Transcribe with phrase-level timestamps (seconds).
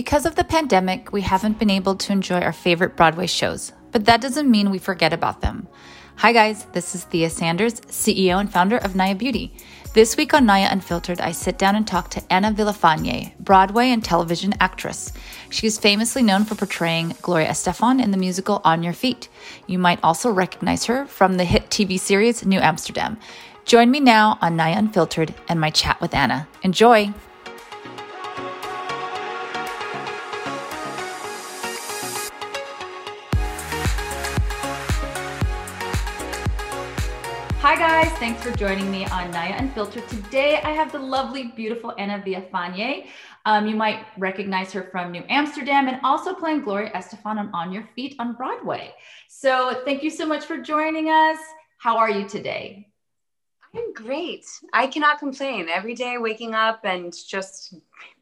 [0.00, 4.06] Because of the pandemic, we haven't been able to enjoy our favorite Broadway shows, but
[4.06, 5.68] that doesn't mean we forget about them.
[6.16, 9.52] Hi, guys, this is Thea Sanders, CEO and founder of Naya Beauty.
[9.92, 14.02] This week on Naya Unfiltered, I sit down and talk to Ana Villafañe, Broadway and
[14.02, 15.12] television actress.
[15.50, 19.28] She is famously known for portraying Gloria Estefan in the musical On Your Feet.
[19.66, 23.18] You might also recognize her from the hit TV series New Amsterdam.
[23.66, 26.48] Join me now on Naya Unfiltered and my chat with Ana.
[26.62, 27.12] Enjoy!
[38.20, 40.06] Thanks for joining me on Naya Unfiltered.
[40.06, 43.06] Today I have the lovely, beautiful Ana Villafañe.
[43.46, 47.72] Um, you might recognize her from New Amsterdam and also playing Gloria Estefan on On
[47.72, 48.92] Your Feet on Broadway.
[49.30, 51.38] So thank you so much for joining us.
[51.78, 52.88] How are you today?
[53.74, 54.44] I'm great.
[54.74, 55.70] I cannot complain.
[55.70, 57.72] Every day waking up and just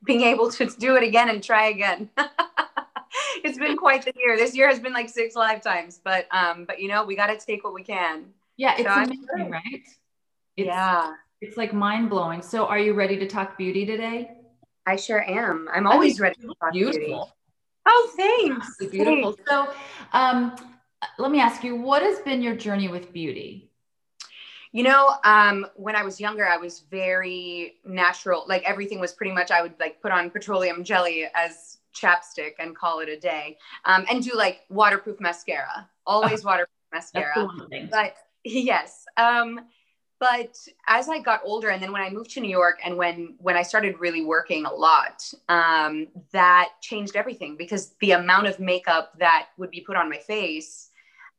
[0.05, 2.09] being able to do it again and try again.
[3.43, 4.37] it's been quite the year.
[4.37, 7.45] This year has been like six lifetimes, but um, but you know, we got to
[7.45, 8.27] take what we can.
[8.59, 9.63] Yeah, it's so amazing, right?
[9.73, 9.97] It's,
[10.57, 11.15] yeah.
[11.41, 12.43] It's like mind blowing.
[12.43, 14.33] So, are you ready to talk beauty today?
[14.85, 15.69] I sure am.
[15.73, 17.01] I'm always ready to talk beautiful.
[17.01, 17.33] beauty.
[17.87, 18.77] Oh, thanks.
[18.91, 19.33] Beautiful.
[19.33, 19.51] Thanks.
[19.51, 19.73] So,
[20.13, 20.57] um,
[21.19, 23.71] let me ask you, what has been your journey with beauty?
[24.73, 28.45] You know, um, when I was younger, I was very natural.
[28.49, 32.77] Like everything was pretty much, I would like put on petroleum jelly as chapstick and
[32.77, 35.89] call it a day, um, and do like waterproof mascara.
[36.07, 37.49] Always oh, waterproof mascara.
[37.91, 38.17] But
[38.49, 39.05] Yes.
[39.17, 39.61] Um,
[40.21, 40.57] but
[40.89, 43.57] as I got older, and then when I moved to New York, and when when
[43.57, 49.13] I started really working a lot, um, that changed everything because the amount of makeup
[49.19, 50.91] that would be put on my face,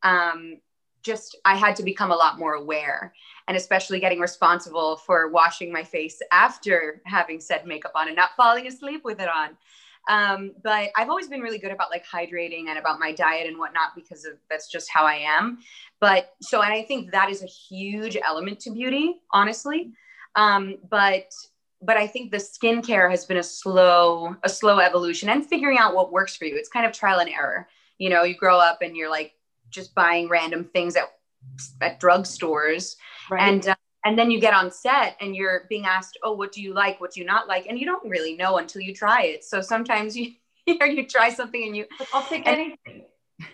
[0.03, 0.59] um,
[1.03, 3.13] just I had to become a lot more aware,
[3.47, 8.29] and especially getting responsible for washing my face after having said makeup on and not
[8.37, 9.57] falling asleep with it on.
[10.07, 13.57] Um, but I've always been really good about like hydrating and about my diet and
[13.59, 15.59] whatnot because of that's just how I am.
[15.99, 19.91] But so, and I think that is a huge element to beauty, honestly.
[20.35, 21.31] Um, but
[21.81, 25.95] but I think the skincare has been a slow a slow evolution and figuring out
[25.95, 26.55] what works for you.
[26.55, 27.67] It's kind of trial and error.
[27.97, 29.33] You know, you grow up and you're like
[29.69, 31.03] just buying random things at
[31.81, 32.95] at drugstores,
[33.29, 33.41] right.
[33.41, 33.75] and uh,
[34.05, 36.99] and then you get on set and you're being asked oh what do you like?
[37.01, 37.65] What do you not like?
[37.67, 39.43] And you don't really know until you try it.
[39.43, 40.33] So sometimes you
[40.65, 43.05] you, try something and you i'll take anything.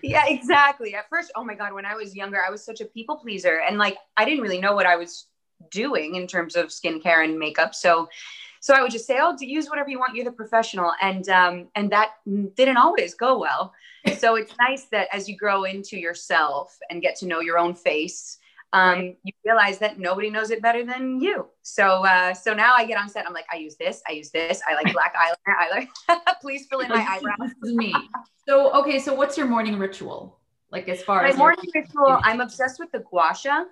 [0.02, 0.96] Yeah exactly.
[0.96, 3.62] At first oh my god when i was younger i was such a people pleaser
[3.68, 5.28] and like i didn't really know what i was
[5.72, 7.74] doing in terms of skincare and makeup.
[7.74, 8.10] So
[8.60, 10.16] so i would just say oh use whatever you want.
[10.16, 10.92] You're the professional.
[11.02, 12.12] And um and that
[12.56, 13.74] didn't always go well.
[14.18, 17.74] So it's nice that as you grow into yourself and get to know your own
[17.74, 18.40] face
[18.76, 21.48] um, you realize that nobody knows it better than you.
[21.62, 23.26] So, uh, so now I get on set.
[23.26, 24.02] I'm like, I use this.
[24.08, 24.62] I use this.
[24.68, 25.56] I like black eyeliner.
[25.58, 26.20] I like.
[26.42, 27.52] Please fill in my eyebrows.
[27.62, 27.96] This is me.
[28.46, 29.00] So, okay.
[29.00, 30.40] So, what's your morning ritual?
[30.72, 33.64] Like, as far as my as morning ritual, I'm obsessed with the gua sha.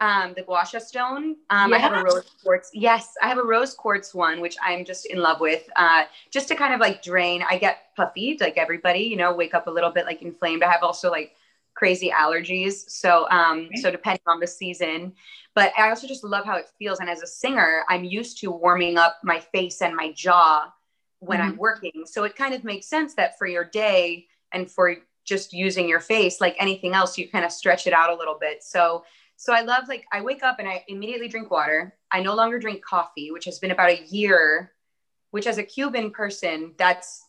[0.00, 1.36] Um, the gua sha stone.
[1.50, 1.76] Um, yeah.
[1.76, 2.70] I have a rose quartz.
[2.72, 5.68] Yes, I have a rose quartz one, which I'm just in love with.
[5.76, 7.44] Uh, just to kind of like drain.
[7.46, 9.00] I get puffy, like everybody.
[9.00, 10.62] You know, wake up a little bit like inflamed.
[10.62, 11.34] I have also like
[11.74, 12.88] crazy allergies.
[12.88, 13.80] So, um, okay.
[13.80, 15.12] so depending on the season,
[15.54, 17.00] but I also just love how it feels.
[17.00, 20.72] And as a singer, I'm used to warming up my face and my jaw
[21.20, 21.48] when mm-hmm.
[21.48, 22.04] I'm working.
[22.06, 26.00] So it kind of makes sense that for your day and for just using your
[26.00, 28.62] face, like anything else, you kind of stretch it out a little bit.
[28.62, 29.04] So,
[29.36, 31.96] so I love like I wake up and I immediately drink water.
[32.10, 34.72] I no longer drink coffee, which has been about a year,
[35.30, 37.24] which as a Cuban person, that's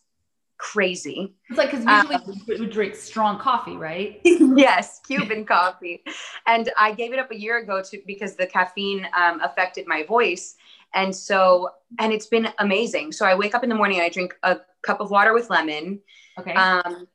[0.62, 1.34] crazy.
[1.50, 4.20] It's like because usually um, we would drink strong coffee, right?
[4.24, 6.04] yes, Cuban coffee.
[6.46, 10.04] And I gave it up a year ago to because the caffeine um, affected my
[10.04, 10.54] voice.
[10.94, 13.10] And so, and it's been amazing.
[13.10, 15.50] So I wake up in the morning and I drink a cup of water with
[15.50, 16.00] lemon.
[16.38, 16.54] Okay.
[16.54, 17.08] Um,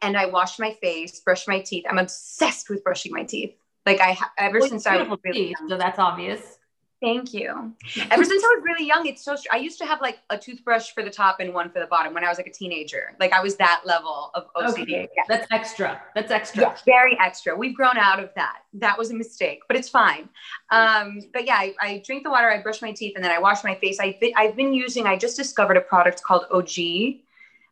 [0.00, 1.84] and I wash my face, brush my teeth.
[1.90, 3.56] I'm obsessed with brushing my teeth.
[3.84, 5.68] Like I ever well, since I was really young.
[5.68, 6.58] so that's obvious.
[7.02, 7.74] Thank you.
[8.12, 9.34] Ever since I was really young, it's so.
[9.50, 12.14] I used to have like a toothbrush for the top and one for the bottom
[12.14, 13.16] when I was like a teenager.
[13.18, 14.82] Like I was that level of OCD.
[14.82, 15.08] Okay.
[15.16, 15.24] Yeah.
[15.28, 16.00] That's extra.
[16.14, 16.62] That's extra.
[16.62, 17.56] Yeah, very extra.
[17.56, 18.58] We've grown out of that.
[18.74, 20.28] That was a mistake, but it's fine.
[20.70, 23.40] Um, but yeah, I, I, drink the water, I brush my teeth, and then I
[23.40, 23.98] wash my face.
[24.00, 25.08] I I've been using.
[25.08, 27.18] I just discovered a product called OG.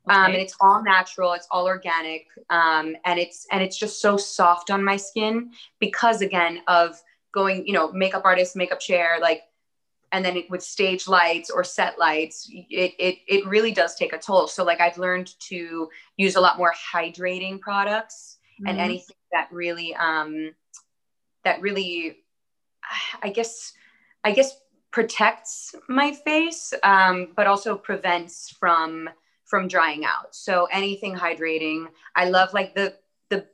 [0.09, 4.17] Um, and it's all natural it's all organic um, and it's and it's just so
[4.17, 7.01] soft on my skin because again of
[7.33, 9.43] going, you know, makeup artist, makeup chair, like,
[10.13, 14.13] and then it, with stage lights or set lights, it, it, it really does take
[14.13, 14.49] a toll.
[14.49, 18.69] So like I've learned to use a lot more hydrating products mm-hmm.
[18.69, 20.53] and anything that really, um,
[21.45, 22.19] that really,
[23.23, 23.73] I guess,
[24.25, 24.59] I guess
[24.91, 29.09] protects my face, um, but also prevents from
[29.45, 30.35] from drying out.
[30.35, 31.87] So anything hydrating.
[32.15, 32.95] I love like the
[33.31, 33.47] the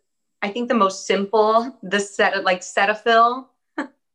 [0.43, 3.47] I think the most simple the set of like Cetaphil.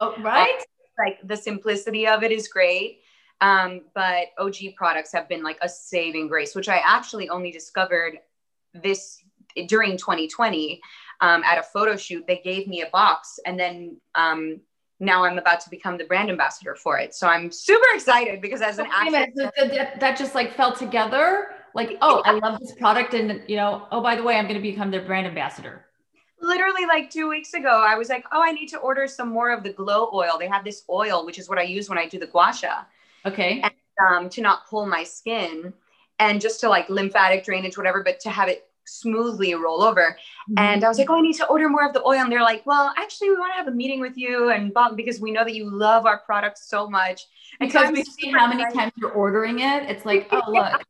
[0.02, 0.62] Oh, right.
[0.98, 3.02] like the simplicity of it is great.
[3.40, 8.20] Um, but OG products have been like a saving grace, which I actually only discovered
[8.74, 9.24] this
[9.68, 10.82] during 2020
[11.22, 12.26] um, at a photo shoot.
[12.28, 14.60] They gave me a box, and then um,
[15.00, 17.16] now I'm about to become the brand ambassador for it.
[17.16, 21.48] So I'm super excited because as an actor, that, that just like fell together.
[21.74, 24.56] Like, oh, I love this product, and you know, oh, by the way, I'm going
[24.56, 25.86] to become their brand ambassador.
[26.42, 29.52] Literally, like two weeks ago, I was like, oh, I need to order some more
[29.52, 30.38] of the glow oil.
[30.40, 32.84] They have this oil, which is what I use when I do the gua sha.
[33.26, 33.62] Okay.
[33.62, 33.74] And,
[34.08, 35.74] um, to not pull my skin
[36.20, 40.18] and just to like lymphatic drainage, whatever, but to have it smoothly roll over.
[40.50, 40.58] Mm-hmm.
[40.58, 42.20] And I was like, oh, I need to order more of the oil.
[42.20, 44.98] And they're like, well, actually, we want to have a meeting with you and Bob
[44.98, 47.28] because we know that you love our product so much.
[47.60, 49.84] Because we see how many times you're ordering it.
[49.90, 50.82] It's like, oh, look.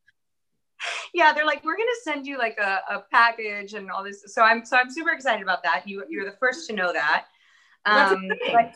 [1.14, 4.24] Yeah, they're like, we're gonna send you like a, a package and all this.
[4.28, 5.88] So I'm so I'm super excited about that.
[5.88, 7.26] You you're the first to know that.
[7.86, 8.76] Um, but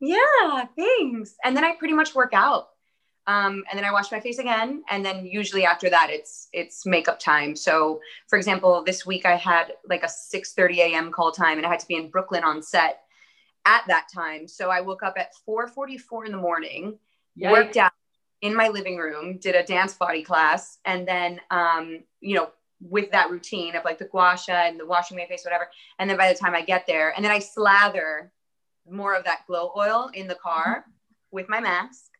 [0.00, 1.34] yeah, thanks.
[1.44, 2.68] And then I pretty much work out
[3.26, 4.82] um, and then I wash my face again.
[4.90, 7.56] And then usually after that, it's it's makeup time.
[7.56, 11.10] So for example, this week I had like a 6 30 a.m.
[11.10, 13.00] call time and I had to be in Brooklyn on set
[13.64, 14.46] at that time.
[14.46, 16.98] So I woke up at 4:44 in the morning,
[17.38, 17.50] Yikes.
[17.50, 17.92] worked out
[18.42, 22.50] in my living room, did a dance body class, and then um, you know,
[22.80, 25.68] with that routine of like the gua sha and the washing my face, whatever.
[25.98, 28.32] And then by the time I get there, and then I slather
[28.88, 30.90] more of that glow oil in the car mm-hmm.
[31.30, 32.10] with my mask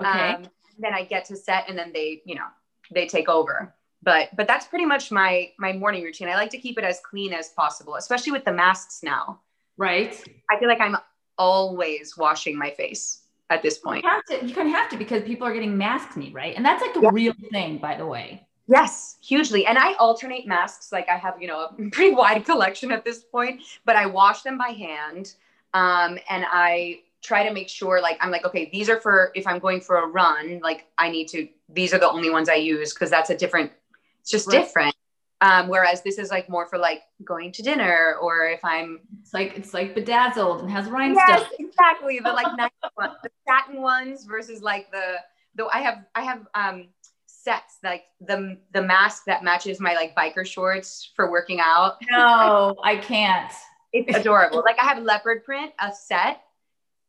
[0.00, 0.34] Okay.
[0.34, 0.46] Um,
[0.78, 2.46] then I get to set and then they, you know,
[2.90, 3.74] they take over.
[4.02, 6.28] But but that's pretty much my my morning routine.
[6.28, 9.40] I like to keep it as clean as possible, especially with the masks now.
[9.76, 10.22] Right.
[10.50, 10.96] I feel like I'm
[11.38, 13.22] always washing my face
[13.54, 14.04] at this point.
[14.04, 16.54] You, have to, you kind of have to because people are getting maskne, right?
[16.56, 17.10] And that's like a yeah.
[17.12, 18.46] real thing, by the way.
[18.66, 19.66] Yes, hugely.
[19.66, 20.90] And I alternate masks.
[20.90, 24.42] Like I have, you know, a pretty wide collection at this point, but I wash
[24.42, 25.34] them by hand.
[25.72, 29.46] Um, and I try to make sure like I'm like, okay, these are for if
[29.46, 32.54] I'm going for a run, like I need to, these are the only ones I
[32.54, 33.72] use because that's a different,
[34.20, 34.60] it's just right.
[34.60, 34.94] different.
[35.40, 39.34] Um, whereas this is like more for like going to dinner or if I'm it's
[39.34, 41.26] like it's like bedazzled and has rhinestones.
[41.28, 42.18] Yes, exactly.
[42.18, 45.16] The like nice ones, the satin ones versus like the
[45.54, 46.88] though I have I have um
[47.26, 51.96] sets like the the mask that matches my like biker shorts for working out.
[52.10, 53.52] No, I can't.
[53.92, 54.62] It's adorable.
[54.64, 56.40] like I have leopard print, a set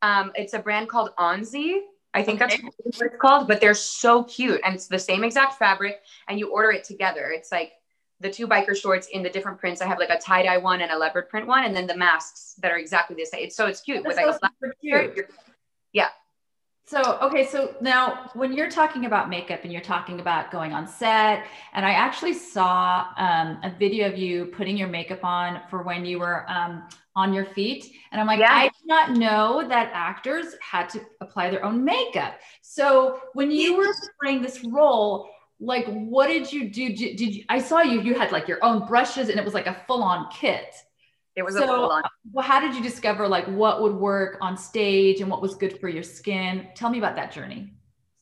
[0.06, 1.80] um, it's a brand called Onzie.
[2.14, 2.58] I think okay.
[2.58, 4.62] that's what it's called, but they're so cute.
[4.64, 7.32] And it's the same exact fabric and you order it together.
[7.32, 7.74] It's like
[8.20, 9.82] the two biker shorts in the different prints.
[9.82, 11.98] I have like a tie dye one and a leopard print one, and then the
[11.98, 13.46] masks that are exactly the same.
[13.46, 14.04] It's so it's cute.
[14.04, 15.30] That's with like so cute.
[15.94, 16.10] Yeah.
[16.88, 20.88] So, okay, so now when you're talking about makeup and you're talking about going on
[20.88, 25.82] set, and I actually saw um, a video of you putting your makeup on for
[25.82, 27.92] when you were um, on your feet.
[28.12, 28.54] And I'm like, yeah.
[28.54, 32.36] I did not know that actors had to apply their own makeup.
[32.62, 33.92] So when you were
[34.22, 35.28] playing this role,
[35.60, 36.90] like what did you do?
[36.96, 39.54] Did, did you, I saw you, you had like your own brushes and it was
[39.54, 40.76] like a full on kit.
[41.36, 42.04] It was so, a full on.
[42.32, 45.80] Well, how did you discover like what would work on stage and what was good
[45.80, 46.68] for your skin?
[46.76, 47.72] Tell me about that journey.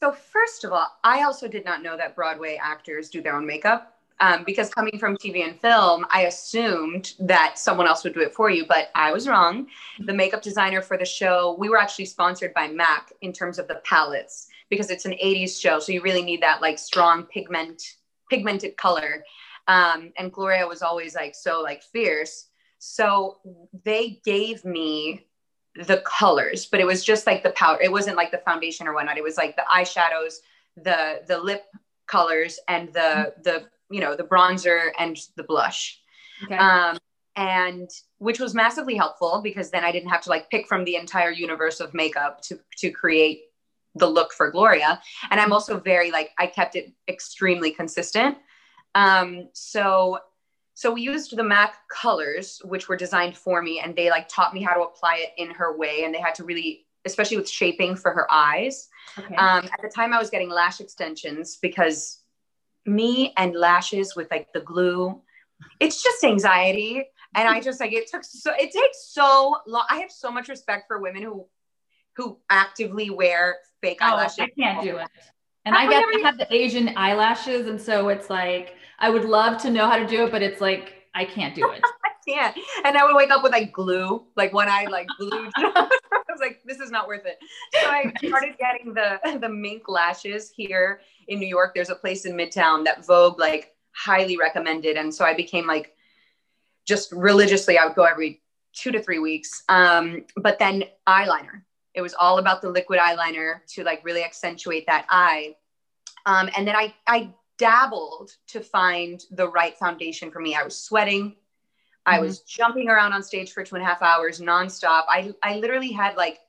[0.01, 3.45] So first of all, I also did not know that Broadway actors do their own
[3.45, 8.21] makeup um, because coming from TV and film, I assumed that someone else would do
[8.21, 9.67] it for you, but I was wrong.
[9.99, 13.67] The makeup designer for the show, we were actually sponsored by MAC in terms of
[13.67, 17.81] the palettes because it's an 80s show, so you really need that like strong pigment,
[18.29, 19.23] pigmented color.
[19.67, 22.47] Um, and Gloria was always like so like fierce.
[22.79, 23.37] So
[23.85, 25.25] they gave me
[25.75, 27.81] the colors, but it was just like the powder.
[27.81, 29.17] It wasn't like the foundation or whatnot.
[29.17, 30.35] It was like the eyeshadows,
[30.75, 31.63] the the lip
[32.07, 35.99] colors, and the the you know, the bronzer and the blush.
[36.43, 36.57] Okay.
[36.57, 36.97] Um,
[37.35, 40.95] and which was massively helpful because then I didn't have to like pick from the
[40.95, 43.43] entire universe of makeup to to create
[43.95, 45.01] the look for Gloria.
[45.29, 48.37] And I'm also very like I kept it extremely consistent.
[48.95, 50.19] Um, so
[50.75, 54.53] so we used the MAC colors, which were designed for me, and they like taught
[54.53, 56.03] me how to apply it in her way.
[56.03, 58.89] And they had to really, especially with shaping for her eyes.
[59.17, 59.35] Okay.
[59.35, 62.23] Um, at the time, I was getting lash extensions because
[62.85, 65.21] me and lashes with like the glue
[65.79, 67.03] it's just anxiety
[67.35, 70.49] and i just like it took so it takes so long i have so much
[70.49, 71.45] respect for women who
[72.15, 75.07] who actively wear fake oh, eyelashes i can't do it
[75.65, 79.25] and i, I get I have the asian eyelashes and so it's like i would
[79.25, 82.31] love to know how to do it but it's like i can't do it I
[82.31, 82.57] can't.
[82.85, 85.51] And I would wake up with like glue, like one eye like glued.
[85.55, 85.89] I
[86.29, 87.37] was like, this is not worth it.
[87.73, 91.73] So I started getting the the mink lashes here in New York.
[91.73, 95.95] There's a place in Midtown that Vogue like highly recommended, and so I became like
[96.85, 97.77] just religiously.
[97.77, 98.41] I would go every
[98.73, 99.63] two to three weeks.
[99.69, 101.63] Um, but then eyeliner.
[101.93, 105.55] It was all about the liquid eyeliner to like really accentuate that eye.
[106.25, 110.55] Um, and then I I dabbled to find the right foundation for me.
[110.55, 111.35] I was sweating.
[112.05, 112.25] I mm-hmm.
[112.25, 115.03] was jumping around on stage for two and a half hours nonstop.
[115.07, 116.39] I, I literally had like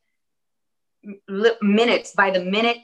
[1.29, 2.79] li- minutes by the minute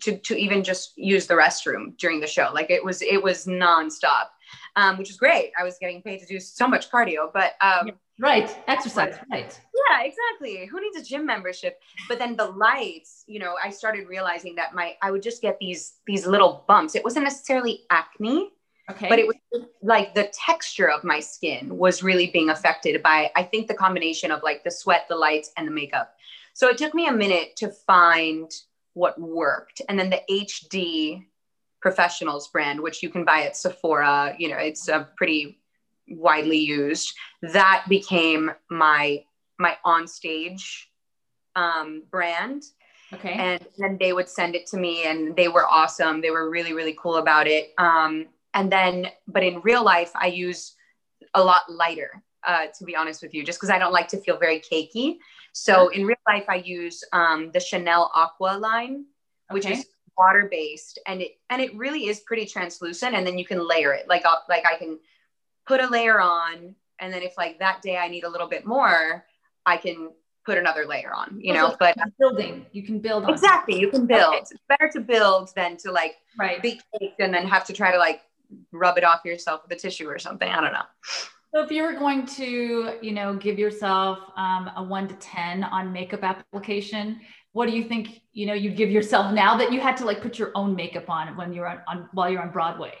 [0.00, 2.50] to, to even just use the restroom during the show.
[2.52, 4.28] Like it was, it was nonstop,
[4.76, 5.52] um, which is great.
[5.58, 8.56] I was getting paid to do so much cardio, but um, Right.
[8.66, 9.14] Exercise.
[9.30, 9.60] Right.
[9.90, 10.66] Yeah, exactly.
[10.66, 11.80] Who needs a gym membership?
[12.08, 15.58] But then the lights, you know, I started realizing that my I would just get
[15.58, 16.94] these these little bumps.
[16.94, 18.50] It wasn't necessarily acne.
[18.90, 19.08] Okay.
[19.08, 23.42] But it was like the texture of my skin was really being affected by I
[23.42, 26.14] think the combination of like the sweat, the lights, and the makeup.
[26.54, 28.50] So it took me a minute to find
[28.94, 29.82] what worked.
[29.90, 31.26] And then the HD
[31.80, 35.58] professionals brand, which you can buy at Sephora, you know, it's a pretty
[36.08, 37.12] widely used.
[37.42, 39.24] That became my
[39.58, 40.90] my on stage
[41.54, 42.64] um, brand.
[43.12, 43.32] Okay.
[43.32, 46.20] And then they would send it to me and they were awesome.
[46.20, 47.72] They were really really cool about it.
[47.78, 50.74] Um, and then but in real life i use
[51.34, 54.18] a lot lighter uh, to be honest with you just because i don't like to
[54.18, 55.18] feel very cakey.
[55.52, 59.04] So in real life i use um, the chanel aqua line
[59.50, 59.74] which okay.
[59.74, 59.86] is
[60.18, 63.92] water based and it and it really is pretty translucent and then you can layer
[63.92, 64.08] it.
[64.08, 64.98] Like I'll, like i can
[65.66, 68.64] put a layer on and then if like that day i need a little bit
[68.64, 69.24] more
[69.64, 70.10] i can
[70.44, 72.64] put another layer on you know but building.
[72.72, 74.34] You can build exactly you can build.
[74.34, 74.38] Okay.
[74.38, 76.62] it's better to build than to like right.
[76.62, 78.22] be caked and then have to try to like
[78.72, 80.48] rub it off yourself with a tissue or something.
[80.48, 80.84] I don't know.
[81.54, 85.64] So if you were going to you know give yourself um, a one to ten
[85.64, 87.20] on makeup application
[87.56, 90.20] what do you think you know you'd give yourself now that you had to like
[90.20, 92.92] put your own makeup on when you're on, on while you're on broadway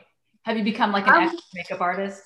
[0.44, 2.22] have you become like an um, makeup artist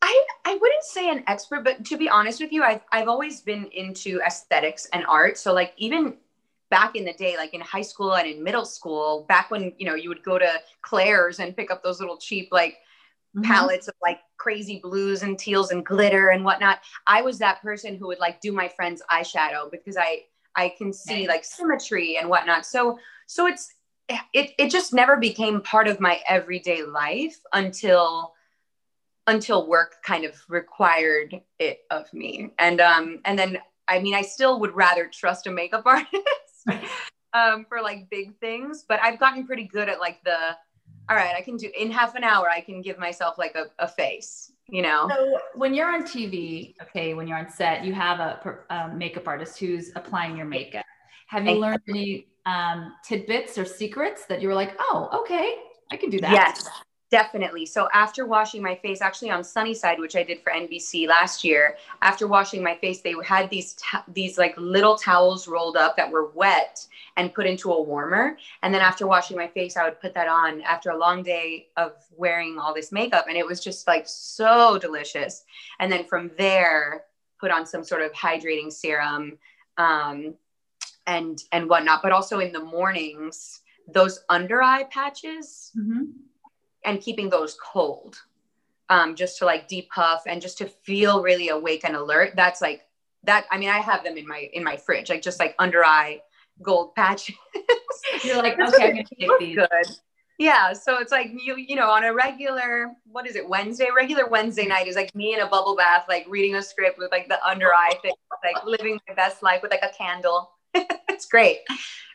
[0.00, 3.40] I, I wouldn't say an expert, but to be honest with you, I've, I've always
[3.40, 5.36] been into aesthetics and art.
[5.36, 6.14] So like even
[6.70, 9.86] back in the day, like in high school and in middle school, back when, you
[9.86, 10.52] know, you would go to
[10.82, 12.74] Claire's and pick up those little cheap, like
[13.36, 13.42] mm-hmm.
[13.42, 16.78] palettes of like crazy blues and teals and glitter and whatnot.
[17.08, 20.22] I was that person who would like do my friend's eyeshadow because I,
[20.58, 22.66] I can see like symmetry and whatnot.
[22.66, 23.72] So, so it's,
[24.08, 28.34] it, it just never became part of my everyday life until
[29.28, 32.50] until work kind of required it of me.
[32.58, 36.82] And um, and then I mean, I still would rather trust a makeup artist
[37.32, 40.56] um, for like big things, but I've gotten pretty good at like the
[41.08, 43.66] all right, I can do in half an hour, I can give myself like a,
[43.78, 45.08] a face, you know?
[45.10, 49.26] So when you're on TV, okay, when you're on set, you have a, a makeup
[49.26, 50.84] artist who's applying your makeup.
[51.28, 55.56] Have you learned any um, tidbits or secrets that you were like, oh, okay,
[55.90, 56.32] I can do that?
[56.32, 56.68] Yes.
[57.10, 57.64] Definitely.
[57.64, 61.78] So after washing my face, actually on Sunnyside, which I did for NBC last year,
[62.02, 63.76] after washing my face, they had these
[64.08, 66.86] these like little towels rolled up that were wet
[67.16, 68.36] and put into a warmer.
[68.62, 71.68] And then after washing my face, I would put that on after a long day
[71.78, 75.44] of wearing all this makeup, and it was just like so delicious.
[75.80, 77.04] And then from there,
[77.40, 79.38] put on some sort of hydrating serum
[79.78, 80.34] um,
[81.06, 82.02] and and whatnot.
[82.02, 85.72] But also in the mornings, those under eye patches.
[85.74, 86.02] Mm-hmm
[86.84, 88.18] and keeping those cold
[88.88, 92.32] um, just to like depuff and just to feel really awake and alert.
[92.36, 92.86] That's like
[93.24, 93.46] that.
[93.50, 96.20] I mean, I have them in my in my fridge, like just like under eye
[96.62, 97.36] gold patches.
[98.24, 99.56] You're like, okay, I'm gonna take these.
[99.56, 99.96] Good.
[100.38, 100.72] Yeah.
[100.72, 103.88] So it's like you, you know, on a regular, what is it, Wednesday?
[103.94, 107.10] Regular Wednesday night is like me in a bubble bath, like reading a script with
[107.10, 108.12] like the under eye thing,
[108.44, 110.52] like living my best life with like a candle.
[110.74, 111.58] it's great.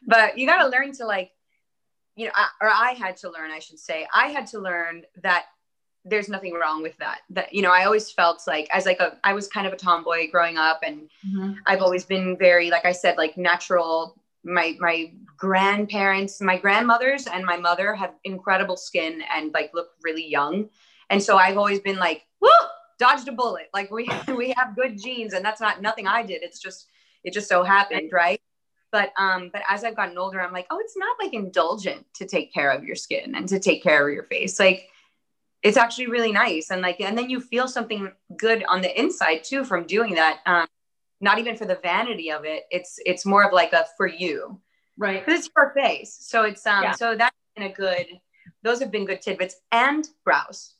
[0.07, 1.31] But you gotta learn to like
[2.15, 5.03] you know, I, or I had to learn, I should say, I had to learn
[5.21, 5.45] that
[6.05, 7.19] there's nothing wrong with that.
[7.29, 9.77] That, you know, I always felt like as like a, I was kind of a
[9.77, 11.53] tomboy growing up and mm-hmm.
[11.65, 14.15] I've always been very, like I said, like natural.
[14.45, 20.27] My, my grandparents, my grandmothers and my mother have incredible skin and like look really
[20.27, 20.69] young.
[21.09, 22.49] And so I've always been like, whoo,
[22.99, 23.69] dodged a bullet.
[23.73, 26.43] Like we, we have good genes and that's not nothing I did.
[26.43, 26.87] It's just,
[27.23, 28.11] it just so happened.
[28.11, 28.41] Right
[28.93, 32.25] but um but as i've gotten older i'm like oh it's not like indulgent to
[32.25, 34.59] take care of your skin and to take care of your face.
[34.59, 34.87] Like
[35.61, 36.71] it's actually really nice.
[36.71, 40.39] And like and then you feel something good on the inside too from doing that
[40.45, 40.67] um
[41.21, 42.63] not even for the vanity of it.
[42.69, 44.59] It's it's more of like a for you.
[44.97, 45.25] Right.
[45.25, 46.17] Because it's your face.
[46.19, 46.91] So it's um yeah.
[46.91, 48.05] so that's been a good
[48.61, 49.55] those have been good tidbits.
[49.71, 50.75] And brows.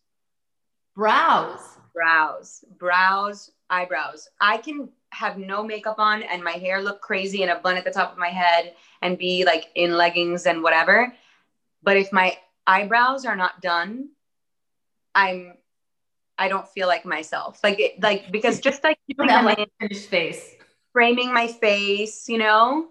[0.95, 1.59] Brows.
[1.93, 4.27] Brows, brows, eyebrows.
[4.39, 7.83] I can have no makeup on and my hair look crazy and a bun at
[7.83, 11.13] the top of my head and be like in leggings and whatever.
[11.81, 14.09] But if my eyebrows are not done,
[15.13, 15.55] I'm
[16.37, 17.59] I don't feel like myself.
[17.63, 20.55] Like it, like because just like you have like finished face,
[20.91, 22.87] framing my face, you know,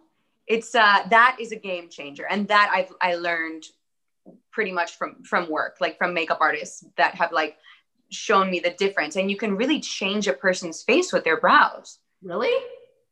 [0.46, 3.64] it's uh that is a game changer, and that I've I learned
[4.52, 7.56] pretty much from from work, like from makeup artists that have like
[8.12, 9.16] shown me the difference.
[9.16, 11.98] And you can really change a person's face with their brows.
[12.22, 12.54] Really?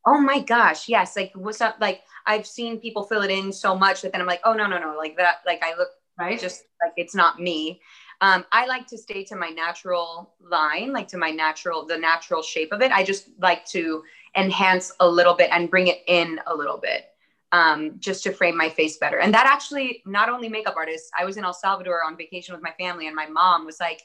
[0.05, 1.15] Oh my gosh, yes.
[1.15, 1.75] Like what's up?
[1.79, 4.67] Like I've seen people fill it in so much that then I'm like, oh no,
[4.67, 7.81] no, no, like that, like I look right, just like it's not me.
[8.21, 12.43] Um, I like to stay to my natural line, like to my natural, the natural
[12.43, 12.91] shape of it.
[12.91, 14.03] I just like to
[14.35, 17.05] enhance a little bit and bring it in a little bit
[17.51, 19.19] um, just to frame my face better.
[19.19, 22.63] And that actually, not only makeup artists, I was in El Salvador on vacation with
[22.63, 24.01] my family, and my mom was like,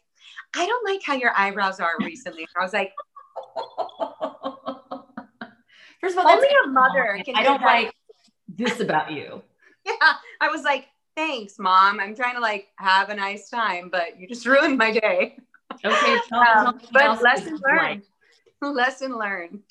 [0.55, 2.47] I don't like how your eyebrows are recently.
[2.57, 2.93] I was like,
[6.01, 7.93] First of all, only a mother can I don't like
[8.49, 9.43] this about you.
[9.87, 10.15] Yeah.
[10.41, 12.01] I was like, thanks, mom.
[12.01, 15.39] I'm trying to like have a nice time, but you just ruined my day.
[15.85, 16.19] Okay.
[16.33, 18.03] um, but lesson learned.
[18.61, 19.63] Lesson learned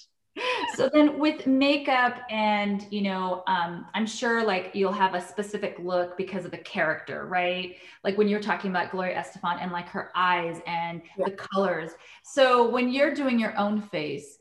[0.75, 5.77] so then with makeup and you know um, i'm sure like you'll have a specific
[5.79, 7.77] look because of the character right?
[8.03, 11.25] Like when you're talking about gloria estefan and like her eyes and yeah.
[11.25, 11.91] the colors.
[12.23, 14.37] So when you're doing your own face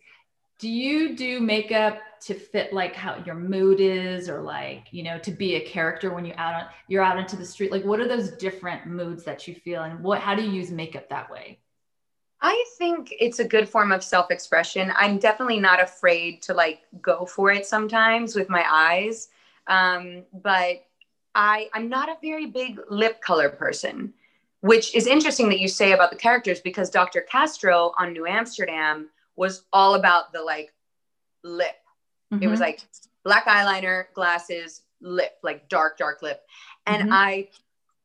[0.60, 5.18] do you do makeup to fit like how your mood is or like you know
[5.18, 7.72] to be a character when you're out on you're out into the street?
[7.72, 10.70] Like what are those different moods that you feel and what how do you use
[10.70, 11.58] makeup that way
[12.46, 14.92] I think it's a good form of self expression.
[14.96, 19.28] I'm definitely not afraid to like go for it sometimes with my eyes.
[19.66, 20.84] Um, but
[21.34, 24.12] I, I'm not a very big lip color person,
[24.60, 27.22] which is interesting that you say about the characters because Dr.
[27.22, 30.74] Castro on New Amsterdam was all about the like
[31.44, 31.80] lip.
[32.30, 32.42] Mm-hmm.
[32.42, 32.64] It was mm-hmm.
[32.64, 32.84] like
[33.24, 36.42] black eyeliner, glasses, lip, like dark, dark lip.
[36.86, 37.12] And mm-hmm.
[37.14, 37.48] I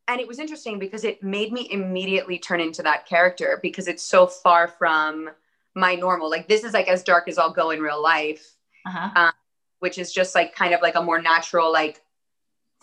[0.09, 4.03] and it was interesting because it made me immediately turn into that character because it's
[4.03, 5.29] so far from
[5.75, 9.09] my normal like this is like as dark as i'll go in real life uh-huh.
[9.15, 9.31] um,
[9.79, 12.01] which is just like kind of like a more natural like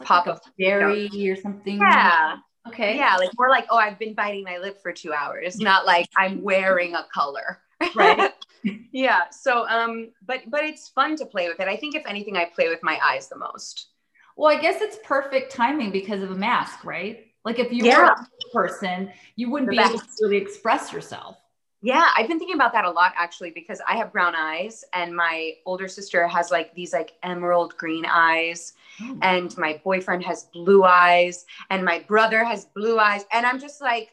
[0.02, 1.32] pop like of berry you know.
[1.32, 1.78] or something.
[1.78, 2.36] Yeah.
[2.68, 2.96] Okay.
[2.96, 6.08] Yeah like more like oh i've been biting my lip for two hours not like
[6.16, 7.58] i'm wearing a color.
[7.94, 8.32] Right.
[8.90, 11.68] Yeah so um but but it's fun to play with it.
[11.68, 13.90] I think if anything i play with my eyes the most
[14.36, 17.26] well, I guess it's perfect timing because of a mask, right?
[17.44, 17.98] Like if you yeah.
[17.98, 19.94] were a person, you wouldn't the be best.
[19.94, 21.38] able to really express yourself.
[21.82, 25.14] Yeah, I've been thinking about that a lot actually because I have brown eyes and
[25.14, 29.18] my older sister has like these like emerald green eyes oh.
[29.22, 33.80] and my boyfriend has blue eyes and my brother has blue eyes and I'm just
[33.80, 34.12] like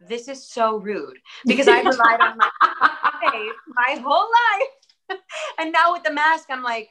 [0.00, 2.50] this is so rude because I relied on my
[3.30, 5.20] face my whole life.
[5.58, 6.88] and now with the mask I'm like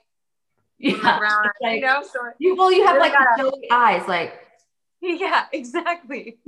[0.84, 1.18] yeah.
[1.20, 4.40] brown like, you know so you well you have like gotta, eyes like
[5.02, 6.38] yeah exactly.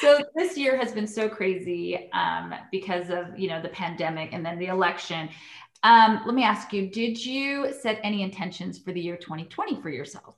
[0.00, 4.46] So this year has been so crazy um, because of you know the pandemic and
[4.46, 5.28] then the election.
[5.82, 9.90] Um, let me ask you did you set any intentions for the year 2020 for
[9.90, 10.36] yourself?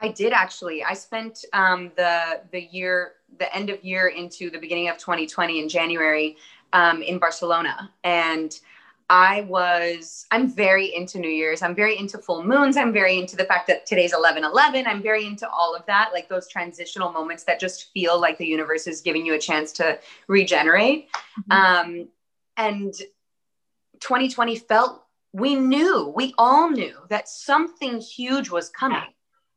[0.00, 0.84] I did actually.
[0.84, 5.60] I spent um, the the year the end of year into the beginning of 2020
[5.60, 6.36] in january
[6.72, 7.90] um, in barcelona.
[8.04, 8.56] And
[9.12, 11.60] I was, I'm very into New Year's.
[11.60, 12.78] I'm very into full moons.
[12.78, 14.86] I'm very into the fact that today's 11 11.
[14.86, 18.46] I'm very into all of that, like those transitional moments that just feel like the
[18.46, 19.98] universe is giving you a chance to
[20.28, 21.10] regenerate.
[21.50, 21.52] Mm-hmm.
[21.52, 22.08] Um,
[22.56, 22.94] and
[24.00, 29.02] 2020 felt, we knew, we all knew that something huge was coming.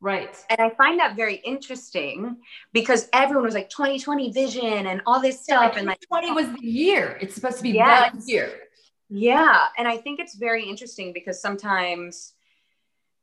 [0.02, 0.36] Right.
[0.50, 2.36] And I find that very interesting
[2.74, 5.72] because everyone was like 2020 vision and all this stuff.
[5.72, 7.18] Yeah, and like 20 was the year.
[7.22, 8.12] It's supposed to be yes.
[8.12, 8.65] that year.
[9.10, 9.68] Yeah.
[9.78, 12.34] And I think it's very interesting because sometimes,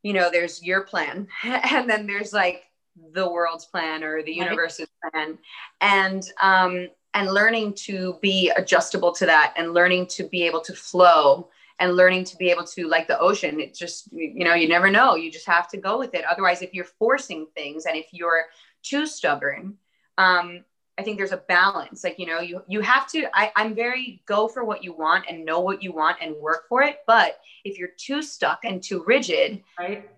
[0.02, 2.64] you know, there's your plan and then there's like
[3.12, 5.12] the world's plan or the universe's right.
[5.12, 5.38] plan.
[5.80, 10.72] And, um, and learning to be adjustable to that and learning to be able to
[10.72, 14.68] flow and learning to be able to like the ocean it just you know you
[14.68, 17.96] never know you just have to go with it otherwise if you're forcing things and
[17.96, 18.46] if you're
[18.82, 19.74] too stubborn
[20.18, 20.64] um,
[21.02, 22.04] I think there's a balance.
[22.04, 25.24] Like, you know, you you have to I, I'm very go for what you want
[25.28, 26.98] and know what you want and work for it.
[27.08, 30.08] But if you're too stuck and too rigid, right,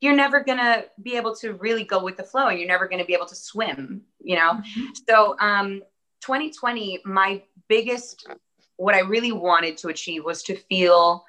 [0.00, 3.04] you're never gonna be able to really go with the flow and you're never gonna
[3.04, 4.52] be able to swim, you know?
[4.52, 4.86] Mm-hmm.
[5.08, 5.82] So um
[6.20, 8.28] 2020, my biggest
[8.76, 11.24] what I really wanted to achieve was to feel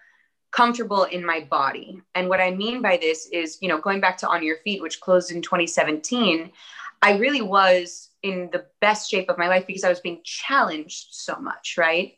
[0.52, 2.00] comfortable in my body.
[2.14, 4.84] And what I mean by this is, you know, going back to On Your Feet,
[4.84, 6.52] which closed in 2017,
[7.04, 11.08] I really was in the best shape of my life because I was being challenged
[11.12, 12.14] so much, right?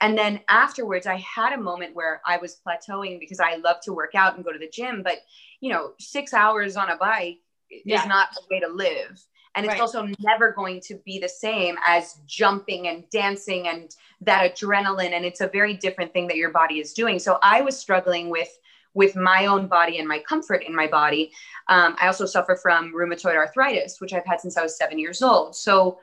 [0.00, 3.92] And then afterwards, I had a moment where I was plateauing because I love to
[3.92, 5.18] work out and go to the gym, but
[5.60, 7.38] you know, six hours on a bike
[7.84, 8.00] yeah.
[8.00, 9.20] is not a way to live.
[9.56, 9.80] And it's right.
[9.80, 15.10] also never going to be the same as jumping and dancing and that adrenaline.
[15.10, 17.18] And it's a very different thing that your body is doing.
[17.18, 18.56] So I was struggling with
[18.98, 21.30] with my own body and my comfort in my body.
[21.68, 25.22] Um, I also suffer from rheumatoid arthritis, which I've had since I was seven years
[25.22, 25.56] old.
[25.56, 25.98] So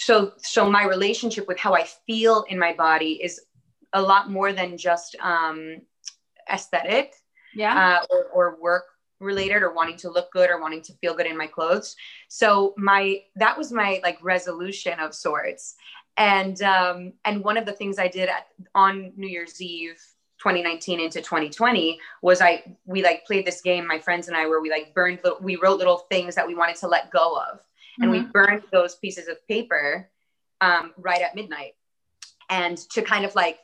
[0.00, 3.40] so so my relationship with how i feel in my body is
[3.92, 5.76] a lot more than just um
[6.50, 7.12] aesthetic
[7.54, 8.84] yeah uh, or, or work
[9.20, 11.94] related or wanting to look good or wanting to feel good in my clothes
[12.28, 15.74] so my that was my like resolution of sorts
[16.16, 20.00] and um and one of the things i did at, on new year's eve
[20.40, 24.60] 2019 into 2020 was I we like played this game my friends and I where
[24.60, 27.60] we like burned we wrote little things that we wanted to let go of
[28.00, 28.24] and mm-hmm.
[28.24, 30.08] we burned those pieces of paper
[30.62, 31.74] um, right at midnight
[32.48, 33.58] and to kind of like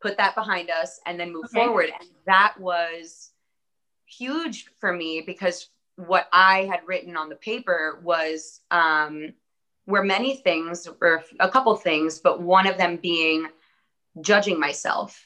[0.00, 1.64] put that behind us and then move okay.
[1.64, 3.30] forward and that was
[4.04, 9.32] huge for me because what i had written on the paper was um,
[9.86, 13.48] were many things or a couple things but one of them being
[14.20, 15.25] judging myself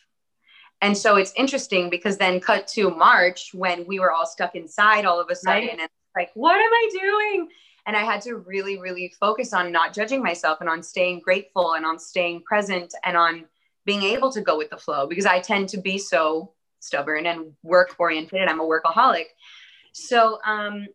[0.83, 5.05] and so it's interesting because then cut to march when we were all stuck inside
[5.05, 5.79] all of a sudden right.
[5.79, 7.49] and like what am i doing
[7.87, 11.75] and I had to really, really focus on not judging myself and on staying grateful
[11.75, 13.47] and on staying present and on
[13.85, 17.53] being able to go with the flow because I tend to be so stubborn and
[17.63, 18.49] work oriented.
[18.49, 19.27] I'm a workaholic.
[19.93, 20.87] So um,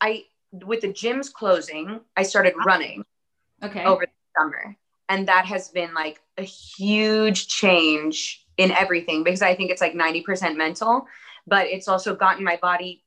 [0.00, 3.04] I, with the gyms closing, I started running
[3.62, 3.84] okay.
[3.84, 4.76] over the summer.
[5.08, 9.94] And that has been like a huge change in everything because I think it's like
[9.94, 11.06] 90% mental,
[11.46, 13.04] but it's also gotten my body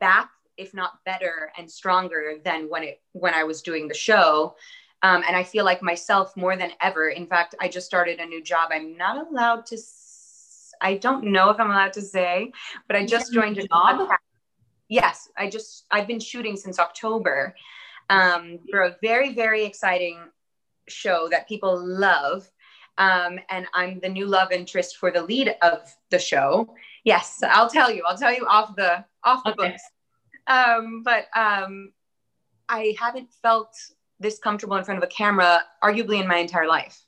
[0.00, 4.56] back if not better and stronger than when it when I was doing the show.
[5.02, 7.10] Um, and I feel like myself more than ever.
[7.10, 8.70] In fact, I just started a new job.
[8.72, 9.78] I'm not allowed to.
[10.80, 12.52] I don't know if I'm allowed to say,
[12.86, 14.08] but I just joined a job.
[14.88, 17.54] Yes, I just I've been shooting since October
[18.08, 20.18] um, for a very very exciting
[20.88, 22.50] show that people love.
[22.98, 26.74] Um, and I'm the new love interest for the lead of the show.
[27.04, 28.02] Yes, I'll tell you.
[28.06, 29.70] I'll tell you off the off the okay.
[29.70, 29.82] books
[30.46, 31.92] um, but um,
[32.68, 33.76] I haven't felt
[34.18, 37.02] this comfortable in front of a camera arguably in my entire life.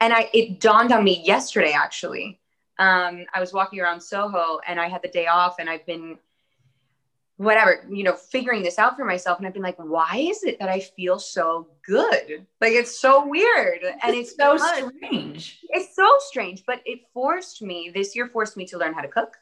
[0.00, 2.40] And I it dawned on me yesterday actually.
[2.78, 6.18] Um, I was walking around Soho and I had the day off and I've been
[7.36, 9.38] whatever, you know, figuring this out for myself.
[9.38, 12.46] And I've been like, why is it that I feel so good?
[12.60, 13.80] Like it's so weird.
[14.02, 15.58] And it's, so strange.
[15.70, 16.64] It's so strange.
[16.66, 19.36] But it forced me, this year forced me to learn how to cook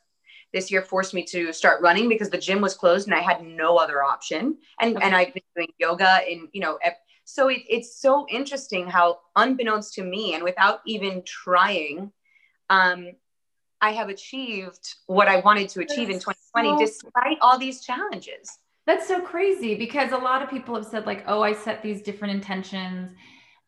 [0.52, 3.42] this year forced me to start running because the gym was closed and I had
[3.42, 4.58] no other option.
[4.80, 5.06] And okay.
[5.06, 6.78] and I've been doing yoga and you know,
[7.24, 12.12] so it, it's so interesting how unbeknownst to me and without even trying,
[12.68, 13.12] um,
[13.82, 17.80] I have achieved what I wanted to achieve That's in 2020 so, despite all these
[17.80, 18.58] challenges.
[18.86, 22.00] That's so crazy because a lot of people have said like, oh, I set these
[22.00, 23.10] different intentions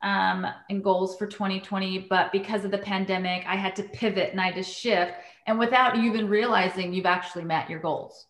[0.03, 4.41] um, and goals for 2020, but because of the pandemic, I had to pivot and
[4.41, 5.15] I had to shift.
[5.47, 8.27] And without you even realizing you've actually met your goals.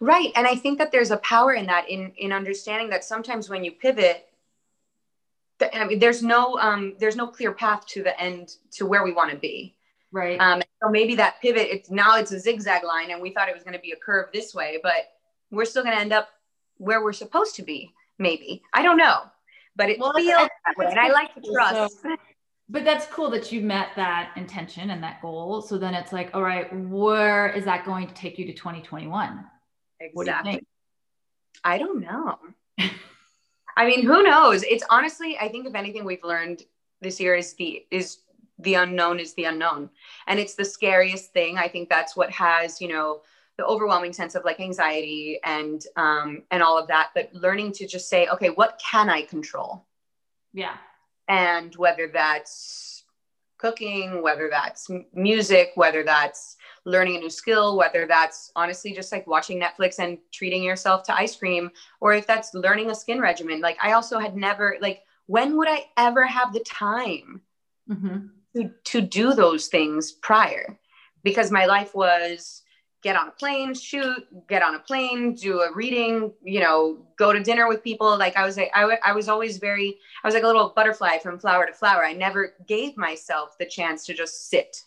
[0.00, 0.32] Right.
[0.34, 3.64] And I think that there's a power in that, in in understanding that sometimes when
[3.64, 4.28] you pivot,
[5.72, 9.12] I mean, there's no um, there's no clear path to the end to where we
[9.12, 9.74] want to be.
[10.12, 10.38] Right.
[10.38, 13.54] Um, so maybe that pivot, it's now it's a zigzag line, and we thought it
[13.54, 14.92] was going to be a curve this way, but
[15.50, 16.28] we're still going to end up
[16.76, 17.92] where we're supposed to be.
[18.18, 19.22] Maybe I don't know
[19.76, 20.86] but it well, feels that way.
[20.86, 22.02] And I like to trust.
[22.02, 22.16] So,
[22.68, 25.62] but that's cool that you met that intention and that goal.
[25.62, 29.44] So then it's like, all right, where is that going to take you to 2021?
[30.00, 30.52] Exactly.
[30.52, 30.60] Do
[31.64, 32.38] I don't know.
[33.76, 34.62] I mean, who knows?
[34.64, 36.62] It's honestly, I think if anything we've learned
[37.00, 38.18] this year is the is
[38.62, 39.90] the unknown is the unknown.
[40.26, 41.58] And it's the scariest thing.
[41.58, 43.22] I think that's what has, you know,
[43.58, 47.86] the overwhelming sense of like anxiety and um, and all of that but learning to
[47.86, 49.86] just say okay what can i control
[50.52, 50.76] yeah
[51.28, 53.04] and whether that's
[53.58, 59.26] cooking whether that's music whether that's learning a new skill whether that's honestly just like
[59.26, 61.70] watching netflix and treating yourself to ice cream
[62.00, 65.68] or if that's learning a skin regimen like i also had never like when would
[65.68, 67.40] i ever have the time
[67.88, 68.26] mm-hmm.
[68.56, 70.78] To, to do those things prior
[71.22, 72.62] because my life was
[73.02, 77.32] get on a plane, shoot, get on a plane, do a reading, you know, go
[77.32, 78.16] to dinner with people.
[78.16, 78.70] Like I was, I,
[79.04, 82.04] I was always very, I was like a little butterfly from flower to flower.
[82.04, 84.84] I never gave myself the chance to just sit.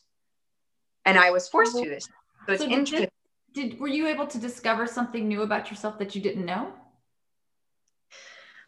[1.03, 2.07] And I was forced to this.
[2.47, 3.09] So it's so interesting.
[3.53, 6.71] Did, did, were you able to discover something new about yourself that you didn't know?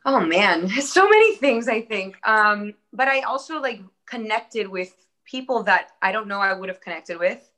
[0.06, 2.16] Oh man, so many things I think.
[2.28, 6.82] Um, but I also like connected with people that I don't know I would have
[6.82, 7.52] connected with.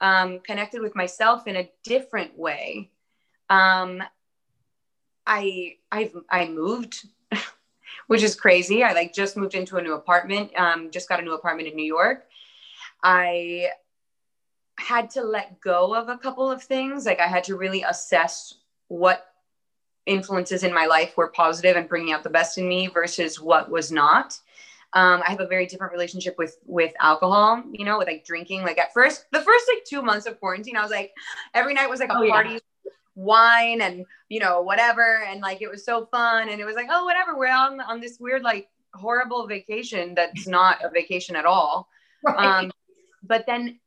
[0.00, 2.90] Um, connected with myself in a different way.
[3.50, 4.02] Um,
[5.26, 7.06] I I've I moved,
[8.06, 8.82] which is crazy.
[8.82, 10.58] I like just moved into a new apartment.
[10.58, 12.26] Um, just got a new apartment in New York.
[13.02, 13.68] I
[14.78, 17.04] had to let go of a couple of things.
[17.04, 18.54] Like I had to really assess
[18.88, 19.26] what
[20.06, 23.70] influences in my life were positive and bringing out the best in me versus what
[23.70, 24.38] was not.
[24.92, 28.62] Um, I have a very different relationship with with alcohol, you know, with like drinking.
[28.62, 31.12] Like at first, the first like two months of quarantine, I was like,
[31.54, 32.90] every night was like a oh, party, yeah.
[33.14, 36.88] wine and you know whatever, and like it was so fun, and it was like,
[36.90, 41.46] oh whatever, we're on on this weird like horrible vacation that's not a vacation at
[41.46, 41.88] all.
[42.22, 42.64] Right.
[42.64, 42.72] Um,
[43.22, 43.80] but then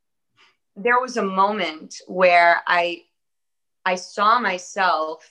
[0.76, 3.04] there was a moment where I
[3.86, 5.30] I saw myself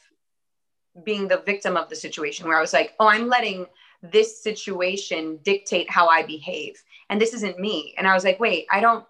[1.04, 3.66] being the victim of the situation where I was like, oh, I'm letting
[4.02, 6.82] this situation dictate how I behave.
[7.08, 7.94] And this isn't me.
[7.96, 9.04] And I was like, wait, I don't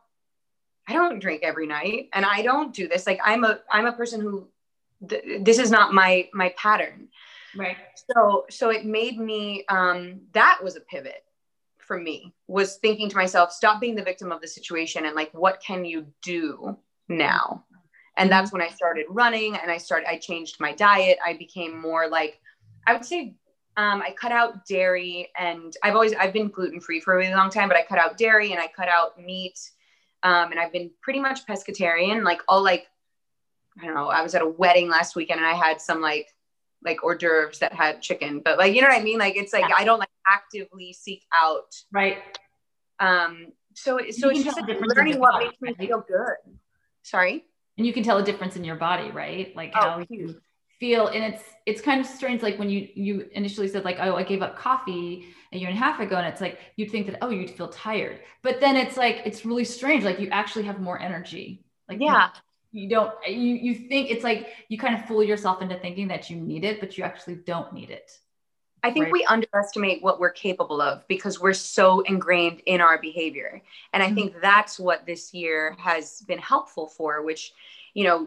[0.89, 3.07] I don't drink every night and I don't do this.
[3.07, 4.49] Like I'm a I'm a person who
[5.09, 7.09] th- this is not my my pattern.
[7.57, 7.77] Right.
[8.11, 11.25] So so it made me um that was a pivot
[11.79, 15.33] for me was thinking to myself, stop being the victim of the situation and like,
[15.33, 16.77] what can you do
[17.09, 17.65] now?
[18.17, 21.19] And that's when I started running and I started, I changed my diet.
[21.25, 22.41] I became more like,
[22.87, 23.35] I would say,
[23.77, 27.35] um, I cut out dairy and I've always, I've been gluten free for a really
[27.35, 29.59] long time, but I cut out dairy and I cut out meat.
[30.23, 32.87] Um, and I've been pretty much pescatarian, like all like,
[33.81, 36.29] I don't know, I was at a wedding last weekend and I had some like
[36.85, 39.19] like hors d'oeuvres that had chicken, but like, you know what I mean?
[39.19, 39.77] Like, it's like, yeah.
[39.77, 41.75] I don't like actively seek out.
[41.93, 42.19] Right.
[42.99, 45.89] Um, so, so it's just like learning what body, makes me right?
[45.89, 46.57] feel good.
[47.03, 47.45] Sorry.
[47.79, 49.55] And you can tell a difference in your body, right?
[49.57, 50.41] Like oh, how you
[50.83, 51.07] feel.
[51.07, 52.43] And it's, it's kind of strange.
[52.43, 55.79] Like when you, you initially said like, oh, I gave up coffee a year and
[55.79, 56.17] a half ago.
[56.17, 59.45] And it's like, you'd think that, oh, you'd feel tired, but then it's like, it's
[59.45, 60.03] really strange.
[60.03, 61.65] Like you actually have more energy.
[61.89, 62.31] Like, yeah
[62.73, 66.31] you don't you you think it's like you kind of fool yourself into thinking that
[66.31, 68.19] you need it but you actually don't need it
[68.83, 69.13] i think right?
[69.13, 74.07] we underestimate what we're capable of because we're so ingrained in our behavior and i
[74.07, 74.15] mm-hmm.
[74.15, 77.53] think that's what this year has been helpful for which
[77.95, 78.27] you know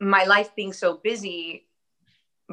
[0.00, 1.64] my life being so busy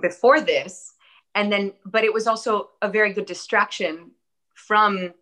[0.02, 0.94] before this
[1.36, 4.12] and then but it was also a very good distraction
[4.54, 5.14] from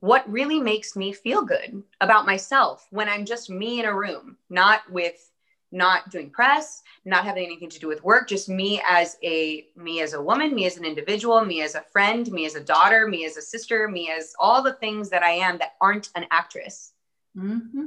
[0.00, 4.36] what really makes me feel good about myself when I'm just me in a room,
[4.50, 5.30] not with
[5.72, 10.00] not doing press, not having anything to do with work, just me as a me
[10.00, 13.08] as a woman, me as an individual, me as a friend, me as a daughter,
[13.08, 16.26] me as a sister, me as all the things that I am that aren't an
[16.30, 16.92] actress.
[17.36, 17.86] Mm-hmm.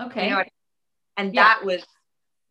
[0.00, 0.24] Okay.
[0.24, 0.44] You know
[1.16, 1.42] and yeah.
[1.42, 1.86] that was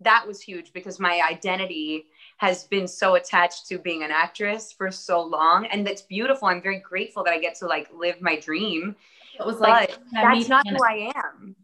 [0.01, 2.05] that was huge because my identity
[2.37, 6.61] has been so attached to being an actress for so long and that's beautiful i'm
[6.61, 8.95] very grateful that i get to like live my dream
[9.39, 10.77] it was like that's not Ana.
[10.77, 11.55] who i am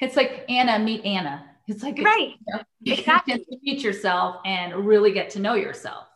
[0.00, 2.34] it's like anna meet anna it's like right.
[2.80, 3.34] You, know, exactly.
[3.34, 6.06] get to meet yourself and really get to know yourself.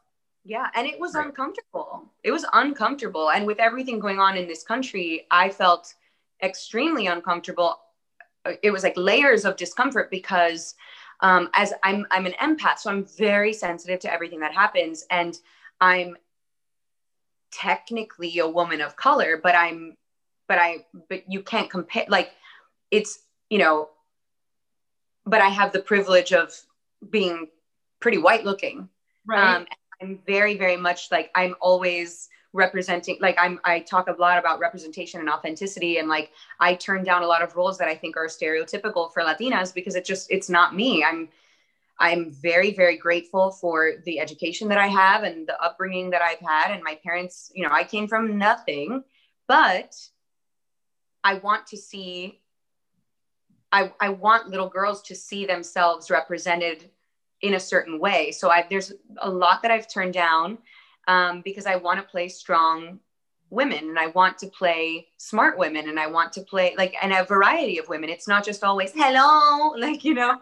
[0.45, 1.27] Yeah, and it was right.
[1.27, 2.05] uncomfortable.
[2.23, 5.95] It was uncomfortable, and with everything going on in this country, I felt
[6.43, 7.81] extremely uncomfortable.
[8.45, 10.75] Uh, it was like layers of discomfort because
[11.23, 15.37] um, as I'm I'm an empath, so I'm very sensitive to everything that happens, and
[15.81, 16.17] I'm
[17.53, 19.97] technically a woman of color, but I'm
[20.49, 22.33] but I but you can't compare like
[22.91, 23.91] it's you know
[25.27, 26.55] but I have the privilege of
[27.09, 27.49] being
[28.01, 28.89] pretty white looking.
[29.27, 29.57] Right.
[29.57, 29.67] Um,
[30.01, 34.59] I'm very, very much like I'm always representing like I'm I talk a lot about
[34.59, 38.17] representation and authenticity and like I turn down a lot of roles that I think
[38.17, 41.05] are stereotypical for Latinas because it just it's not me.
[41.05, 41.29] I'm
[41.99, 46.41] I'm very very grateful for the education that I have and the upbringing that I've
[46.41, 49.05] had and my parents, you know, I came from nothing,
[49.47, 49.95] but
[51.23, 52.41] I want to see
[53.73, 56.91] I, I want little girls to see themselves represented
[57.43, 58.33] in a certain way.
[58.33, 60.59] So I, there's a lot that I've turned down
[61.11, 63.01] um, because I want to play strong
[63.51, 67.13] women and I want to play smart women and I want to play like and
[67.13, 68.09] a variety of women.
[68.09, 70.39] It's not just always hello, like you know.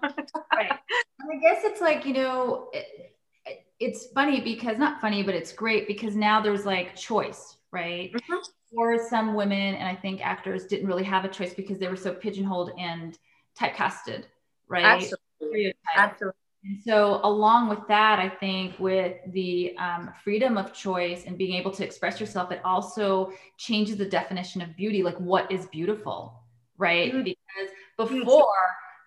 [0.54, 0.72] right.
[0.72, 3.14] I guess it's like you know, it,
[3.46, 8.12] it, it's funny because not funny, but it's great because now there's like choice, right?
[8.12, 8.37] Mm-hmm
[8.74, 11.96] for some women and i think actors didn't really have a choice because they were
[11.96, 13.18] so pigeonholed and
[13.59, 14.24] typecasted
[14.68, 20.72] right absolutely absolutely and so along with that i think with the um, freedom of
[20.72, 25.18] choice and being able to express yourself it also changes the definition of beauty like
[25.18, 26.42] what is beautiful
[26.76, 27.22] right mm-hmm.
[27.22, 28.46] because before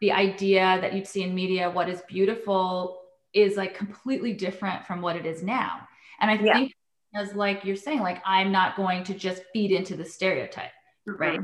[0.01, 3.01] the idea that you'd see in media what is beautiful
[3.33, 5.87] is like completely different from what it is now
[6.19, 6.53] and i yeah.
[6.53, 6.73] think
[7.13, 10.71] as like you're saying, like I'm not going to just feed into the stereotype,
[11.07, 11.21] mm-hmm.
[11.21, 11.39] right?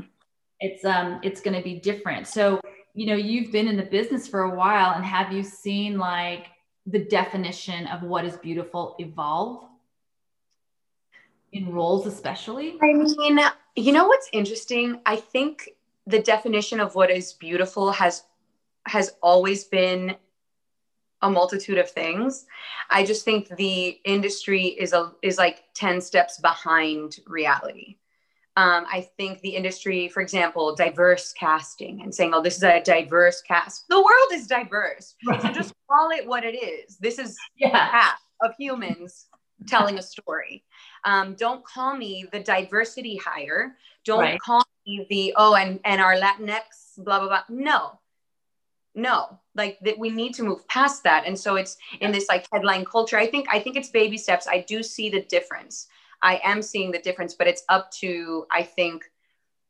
[0.60, 2.26] It's um it's going to be different.
[2.26, 2.60] So,
[2.98, 6.46] you know, you've been in the business for a while and have you seen like
[6.84, 9.64] the definition of what is beautiful evolve
[11.52, 12.76] in roles especially?
[12.82, 13.38] I mean,
[13.76, 15.00] you know what's interesting?
[15.06, 15.70] I think
[16.08, 18.24] the definition of what is beautiful has
[18.88, 20.16] has always been
[21.22, 22.46] a multitude of things.
[22.90, 27.97] I just think the industry is a is like 10 steps behind reality.
[28.58, 32.82] Um, I think the industry, for example, diverse casting and saying, oh, this is a
[32.82, 33.86] diverse cast.
[33.88, 35.14] The world is diverse.
[35.24, 35.40] Right.
[35.40, 36.96] So just call it what it is.
[36.96, 37.88] This is yeah.
[37.88, 39.26] half of humans
[39.68, 40.64] telling a story.
[41.04, 43.76] Um, don't call me the diversity hire.
[44.04, 44.40] Don't right.
[44.40, 47.42] call me the, oh, and, and our Latinx, blah, blah, blah.
[47.48, 48.00] No,
[48.96, 52.44] no like that we need to move past that and so it's in this like
[52.50, 55.86] headline culture i think i think it's baby steps i do see the difference
[56.22, 59.04] i am seeing the difference but it's up to i think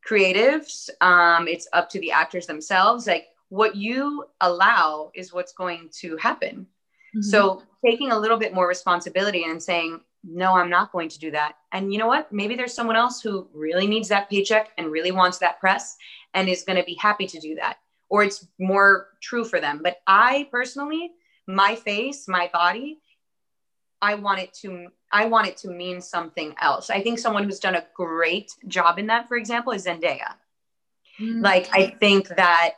[0.09, 3.07] creatives um it's up to the actors themselves.
[3.07, 6.67] Like what you allow is what's going to happen.
[7.15, 7.23] Mm-hmm.
[7.23, 11.31] so taking a little bit more responsibility and saying no i'm not going to do
[11.31, 11.55] that.
[11.73, 12.33] And you know what?
[12.33, 15.97] Maybe there's someone else who really needs that paycheck and really wants that press
[16.35, 17.79] and is going to be happy to do that.
[18.11, 19.81] Or it's more true for them.
[19.83, 21.13] But I personally,
[21.47, 22.99] my face, my body,
[24.01, 26.91] I want it to I want it to mean something else.
[26.91, 30.35] I think someone who's done a great job in that, for example, is Zendaya.
[31.21, 31.43] Mm-hmm.
[31.43, 32.75] Like I think that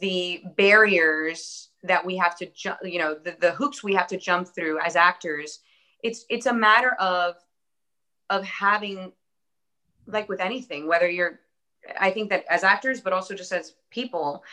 [0.00, 4.16] the barriers that we have to jump, you know, the, the hoops we have to
[4.16, 5.60] jump through as actors,
[6.02, 7.36] it's it's a matter of
[8.30, 9.12] of having
[10.06, 11.40] like with anything, whether you're
[11.98, 14.44] I think that as actors, but also just as people,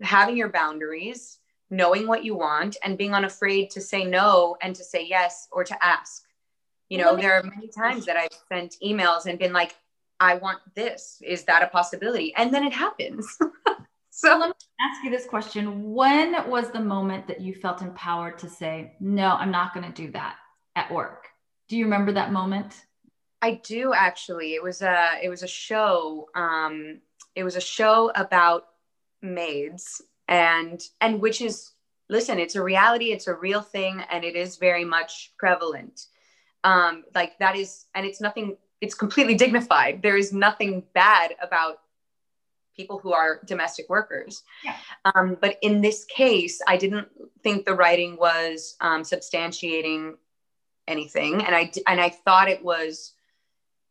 [0.00, 1.38] having your boundaries,
[1.70, 5.64] knowing what you want, and being unafraid to say no and to say yes or
[5.64, 6.24] to ask.
[6.88, 9.74] You know, there are many times that I've sent emails and been like,
[10.20, 11.20] I want this.
[11.24, 12.34] Is that a possibility?
[12.36, 13.26] And then it happens.
[14.10, 15.92] so let me ask you this question.
[15.92, 19.92] When was the moment that you felt empowered to say, no, I'm not going to
[19.92, 20.36] do that
[20.76, 21.28] at work?
[21.68, 22.84] Do you remember that moment?
[23.42, 24.54] I do actually.
[24.54, 26.28] It was a it was a show.
[26.34, 27.00] Um,
[27.34, 28.66] it was a show about
[29.20, 31.72] maids and and which is
[32.08, 33.12] listen, it's a reality.
[33.12, 36.06] It's a real thing, and it is very much prevalent.
[36.62, 38.56] Um, like that is, and it's nothing.
[38.80, 40.02] It's completely dignified.
[40.02, 41.78] There is nothing bad about
[42.76, 44.42] people who are domestic workers.
[44.64, 44.76] Yeah.
[45.04, 47.08] Um, but in this case, I didn't
[47.42, 50.14] think the writing was um, substantiating
[50.88, 53.12] anything, and I and I thought it was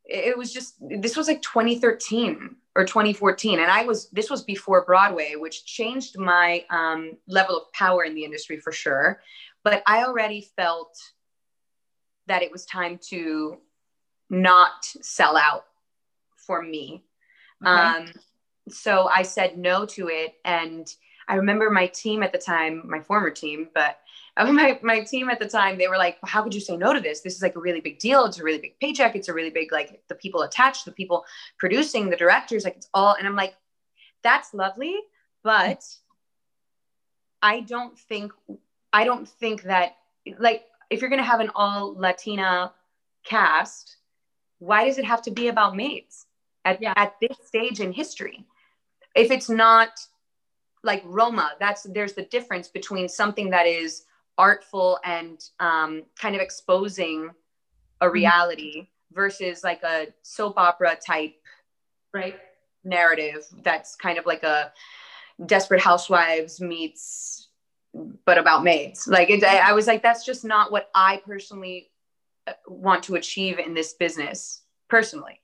[0.06, 4.84] it was just this was like 2013 or 2014 and i was this was before
[4.86, 9.22] broadway which changed my um, level of power in the industry for sure
[9.64, 10.98] but i already felt
[12.28, 13.58] that it was time to
[14.30, 15.66] not sell out
[16.36, 17.04] for me
[17.62, 17.72] okay.
[17.72, 18.06] um,
[18.70, 20.96] so i said no to it and
[21.28, 23.98] i remember my team at the time my former team but
[24.38, 26.94] oh, my, my team at the time, they were like, how could you say no
[26.94, 27.22] to this?
[27.22, 28.26] This is like a really big deal.
[28.26, 29.16] It's a really big paycheck.
[29.16, 31.26] It's a really big, like the people attached, the people
[31.58, 33.16] producing, the directors, like it's all.
[33.18, 33.56] And I'm like,
[34.24, 34.98] that's lovely.
[35.44, 35.84] But
[37.42, 38.32] I don't think,
[38.92, 39.98] I don't think that
[40.40, 42.72] like, if you're going to have an all Latina
[43.26, 43.98] cast,
[44.60, 46.26] why does it have to be about maids
[46.66, 46.94] at, yeah.
[46.96, 48.46] at this stage in history?
[49.16, 49.90] If it's not
[50.84, 54.04] like Roma, that's there's the difference between something that is
[54.38, 57.30] artful and um, kind of exposing
[58.02, 58.14] a mm-hmm.
[58.14, 59.16] reality mm-hmm.
[59.16, 61.36] versus like a soap opera type
[62.14, 62.40] right
[62.84, 64.72] narrative that's kind of like a
[65.46, 67.50] desperate housewives meets
[68.26, 71.90] but about maids like it, I, I was like that's just not what i personally
[72.46, 75.40] uh, want to achieve in this business personally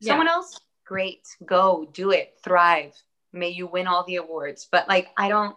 [0.00, 0.12] yeah.
[0.12, 2.94] someone else great go do it thrive
[3.32, 5.56] may you win all the awards but like i don't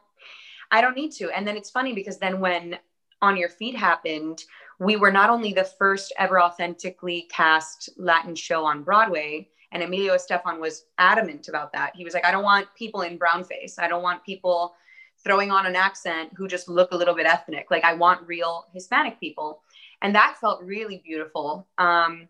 [0.72, 1.30] I don't need to.
[1.30, 2.78] And then it's funny because then when
[3.22, 4.44] On Your Feet happened,
[4.80, 10.16] we were not only the first ever authentically cast Latin show on Broadway, and Emilio
[10.16, 11.96] Estefan was adamant about that.
[11.96, 13.78] He was like, I don't want people in brown face.
[13.80, 14.76] I don't want people
[15.24, 17.72] throwing on an accent who just look a little bit ethnic.
[17.72, 19.64] Like, I want real Hispanic people.
[20.02, 21.68] And that felt really beautiful.
[21.78, 22.28] Um,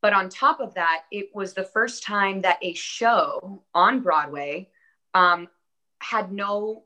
[0.00, 4.68] but on top of that, it was the first time that a show on Broadway
[5.14, 5.48] um,
[6.00, 6.84] had no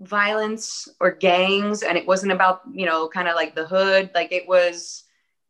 [0.00, 4.10] violence or gangs and it wasn't about you know kind of like the hood.
[4.14, 5.04] Like it was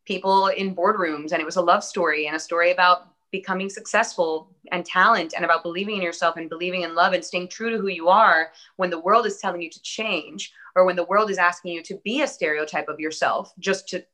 [0.05, 4.49] people in boardrooms and it was a love story and a story about becoming successful
[4.71, 7.79] and talent and about believing in yourself and believing in love and staying true to
[7.79, 11.29] who you are when the world is telling you to change or when the world
[11.29, 14.05] is asking you to be a stereotype of yourself just to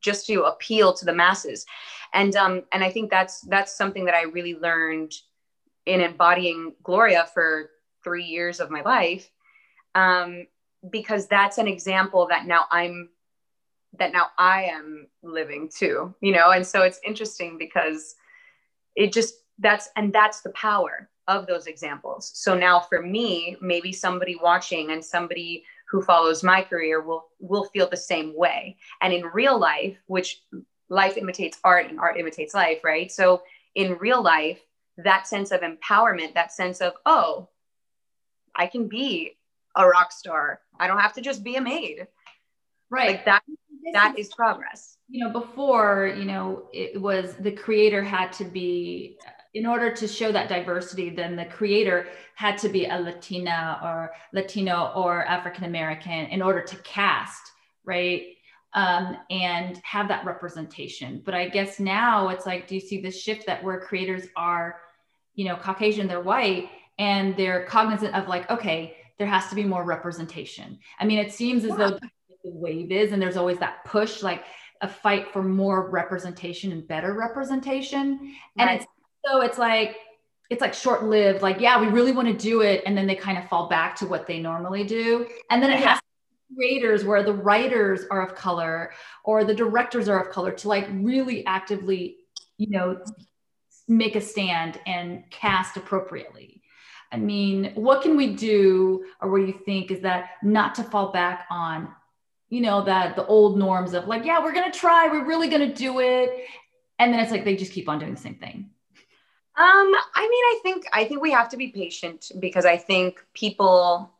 [0.00, 1.66] just to appeal to the masses
[2.14, 5.12] and um and i think that's that's something that i really learned
[5.86, 7.70] in embodying gloria for
[8.04, 9.30] three years of my life
[9.94, 10.46] um
[10.90, 13.08] because that's an example that now i'm
[13.98, 16.50] that now i am living too you know?
[16.50, 18.14] And so it's interesting because
[18.96, 22.30] it just that's and that's the power of those examples.
[22.34, 27.64] So now for me maybe somebody watching and somebody who follows my career will will
[27.64, 28.78] feel the same way.
[29.00, 30.42] And in real life which
[30.90, 33.10] life imitates art and art imitates life right?
[33.10, 33.42] So
[33.74, 34.60] in real life
[34.98, 37.48] that sense of empowerment that sense of oh
[38.54, 39.38] i can be
[39.76, 40.60] a rock star.
[40.78, 42.06] I don't have to just be a maid.
[42.90, 43.10] Right.
[43.10, 43.42] Like that
[43.92, 44.98] that is progress.
[45.08, 49.18] You know before you know it was the creator had to be
[49.54, 54.12] in order to show that diversity, then the creator had to be a Latina or
[54.32, 57.42] Latino or African American in order to cast,
[57.84, 58.36] right?
[58.72, 61.22] Um, and have that representation.
[61.24, 64.76] But I guess now it's like, do you see the shift that where creators are,
[65.34, 69.64] you know, Caucasian, they're white, and they're cognizant of like, okay, there has to be
[69.64, 70.78] more representation.
[71.00, 71.76] I mean, it seems as yeah.
[71.76, 71.98] though
[72.44, 74.44] the wave is, and there's always that push, like
[74.80, 78.34] a fight for more representation and better representation.
[78.56, 78.86] And it's
[79.26, 79.96] so it's like
[80.48, 83.14] it's like short lived like yeah we really want to do it and then they
[83.14, 85.90] kind of fall back to what they normally do and then it yeah.
[85.90, 86.00] has
[86.54, 88.92] creators where the writers are of color
[89.24, 92.16] or the directors are of color to like really actively
[92.58, 93.00] you know
[93.88, 96.62] make a stand and cast appropriately.
[97.12, 100.84] I mean what can we do or what do you think is that not to
[100.84, 101.88] fall back on
[102.48, 105.74] you know that the old norms of like yeah we're gonna try we're really gonna
[105.74, 106.46] do it
[107.00, 108.70] and then it's like they just keep on doing the same thing?
[109.56, 113.24] Um, I mean, I think I think we have to be patient because I think
[113.34, 114.12] people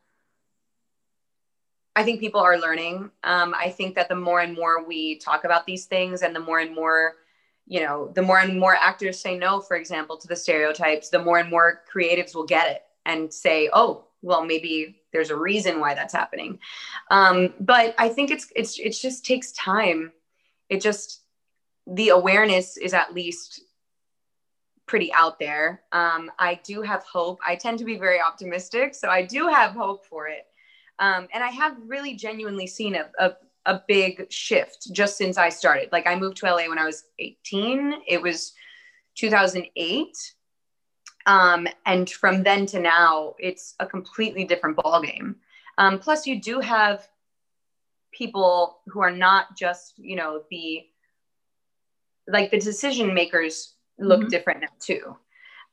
[1.97, 3.11] I think people are learning.
[3.25, 6.41] Um, I think that the more and more we talk about these things and the
[6.41, 7.17] more and more,
[7.67, 11.19] you know, the more and more actors say no, for example, to the stereotypes, the
[11.23, 15.81] more and more creatives will get it and say, oh, well, maybe there's a reason
[15.81, 16.59] why that's happening.
[17.11, 20.13] Um, but I think it's it's it just takes time.
[20.69, 21.23] It just
[21.87, 23.63] the awareness is at least
[24.87, 25.83] pretty out there.
[25.93, 27.41] Um, I do have hope.
[27.47, 30.47] I tend to be very optimistic, so I do have hope for it.
[31.01, 33.33] Um, and I have really genuinely seen a, a,
[33.67, 35.89] a big shift just since I started.
[35.91, 38.03] Like I moved to LA when I was 18.
[38.07, 38.53] It was
[39.17, 40.17] 2008.
[41.27, 45.37] Um, and from then to now, it's a completely different ballgame.
[45.79, 47.09] Um, plus, you do have
[48.13, 50.85] people who are not just, you know, the
[52.29, 54.29] like the decision makers look mm-hmm.
[54.29, 55.17] different now too.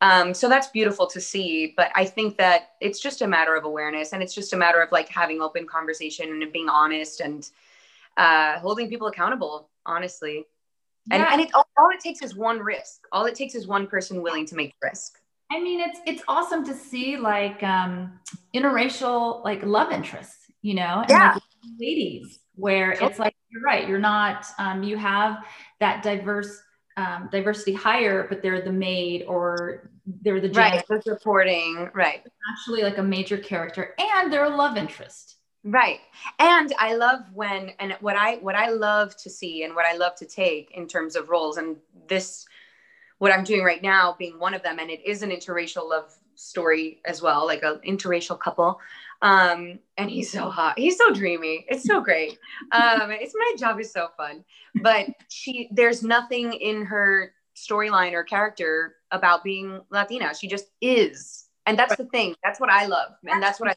[0.02, 1.74] Um, so that's beautiful to see.
[1.76, 4.82] But I think that it's just a matter of awareness and it's just a matter
[4.82, 7.50] of like having open conversation and being honest and
[8.18, 10.45] uh, holding people accountable, honestly.
[11.08, 11.16] Yeah.
[11.16, 13.06] And, and it, all, all it takes is one risk.
[13.12, 15.20] All it takes is one person willing to make risk.
[15.50, 18.20] I mean, it's it's awesome to see like um,
[18.54, 21.34] interracial like love interests, you know, and yeah.
[21.34, 21.43] like,
[21.80, 25.45] ladies, where it's like you're right, you're not um, you have
[25.80, 26.62] that diverse
[26.98, 29.89] um, diversity hire, but they're the maid or
[30.22, 32.24] they're the right, the supporting, right?
[32.52, 35.36] Actually, like a major character, and they're a love interest.
[35.64, 36.00] Right.
[36.39, 39.98] And I love when and what I what I love to see and what I
[39.98, 41.78] love to take in terms of roles and
[42.08, 42.45] this
[43.18, 46.16] what I'm doing right now being one of them and it is an interracial love
[46.36, 48.80] story as well, like an interracial couple.
[49.22, 50.78] Um, and he's so hot.
[50.78, 51.65] He's so dreamy.
[51.70, 52.38] It's so great.
[52.72, 54.43] Um, it's my job is so fun.
[54.82, 60.36] But she, there's nothing in her storyline or character about being Latina.
[60.36, 62.36] She just is, and that's the thing.
[62.43, 63.76] That's what I love, and that's what I.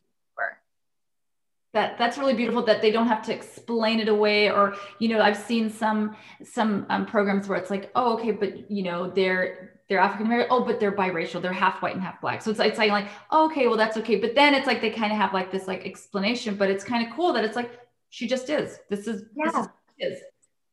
[1.73, 5.21] That that's really beautiful that they don't have to explain it away, or you know,
[5.21, 9.80] I've seen some some um, programs where it's like, oh, okay, but you know, they're
[9.91, 10.53] they're African American.
[10.53, 11.43] Oh, but they're biracial.
[11.43, 12.43] They're half white and half black.
[12.43, 14.15] So it's, it's like, like oh, okay, well, that's okay.
[14.15, 17.05] But then it's like they kind of have like this like explanation, but it's kind
[17.05, 17.73] of cool that it's like
[18.09, 18.79] she just is.
[18.89, 19.51] This is yeah.
[19.51, 20.23] this is, is.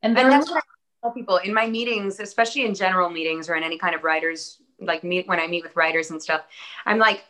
[0.03, 0.61] And, and that's what I
[1.01, 4.61] tell people in my meetings, especially in general meetings or in any kind of writers
[4.80, 6.43] like meet when I meet with writers and stuff.
[6.86, 7.26] I'm like,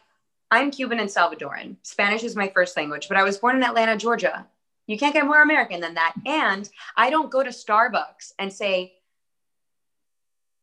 [0.52, 1.78] I'm Cuban and Salvadoran.
[1.84, 4.46] Spanish is my first language, but I was born in Atlanta, Georgia.
[4.88, 6.16] You can't get more American than that.
[6.26, 8.97] And I don't go to Starbucks and say,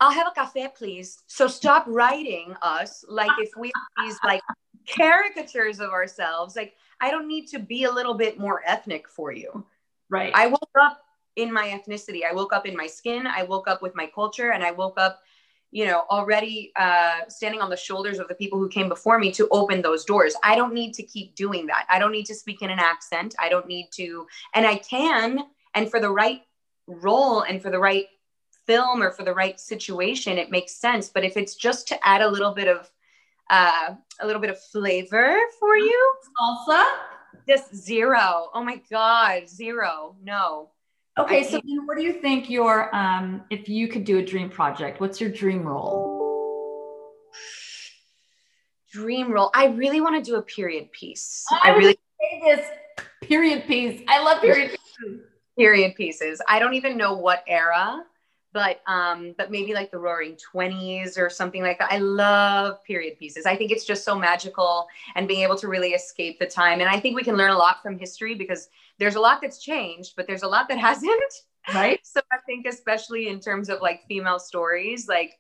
[0.05, 1.23] I'll have a cafe, please.
[1.29, 4.43] So stop writing us like if we these like
[4.87, 6.57] caricatures of ourselves.
[6.57, 9.65] Like I don't need to be a little bit more ethnic for you.
[10.11, 10.31] Right.
[10.35, 11.01] I woke up
[11.37, 12.21] in my ethnicity.
[12.31, 13.27] I woke up in my skin.
[13.27, 15.21] I woke up with my culture, and I woke up,
[15.71, 19.33] you know, already uh, standing on the shoulders of the people who came before me
[19.33, 20.35] to open those doors.
[20.43, 21.87] I don't need to keep doing that.
[21.89, 23.35] I don't need to speak in an accent.
[23.41, 25.47] I don't need to, and I can.
[25.75, 26.43] And for the right
[26.87, 28.05] role and for the right
[28.67, 31.09] film or for the right situation, it makes sense.
[31.09, 32.91] But if it's just to add a little bit of
[33.51, 36.85] uh, a little bit of flavor for you, salsa,
[37.47, 38.49] just zero.
[38.55, 40.17] Oh my god, zero.
[40.23, 40.71] No.
[41.17, 44.51] Okay, so then what do you think your um if you could do a dream
[44.51, 46.23] project, what's your dream role?
[48.91, 49.51] Dream role.
[49.55, 51.45] I really want to do a period piece.
[51.51, 52.67] I, I really say this
[53.23, 54.03] period piece.
[54.09, 55.21] I love period pieces.
[55.57, 56.41] Period pieces.
[56.49, 58.03] I don't even know what era
[58.55, 61.93] but um, but maybe like the Roaring Twenties or something like that.
[61.93, 63.45] I love period pieces.
[63.45, 64.87] I think it's just so magical
[65.17, 66.81] and being able to really escape the time.
[66.81, 69.59] And I think we can learn a lot from history because there's a lot that's
[69.59, 71.35] changed, but there's a lot that hasn't.
[71.75, 71.99] Right.
[72.05, 75.33] So I think especially in terms of like female stories, like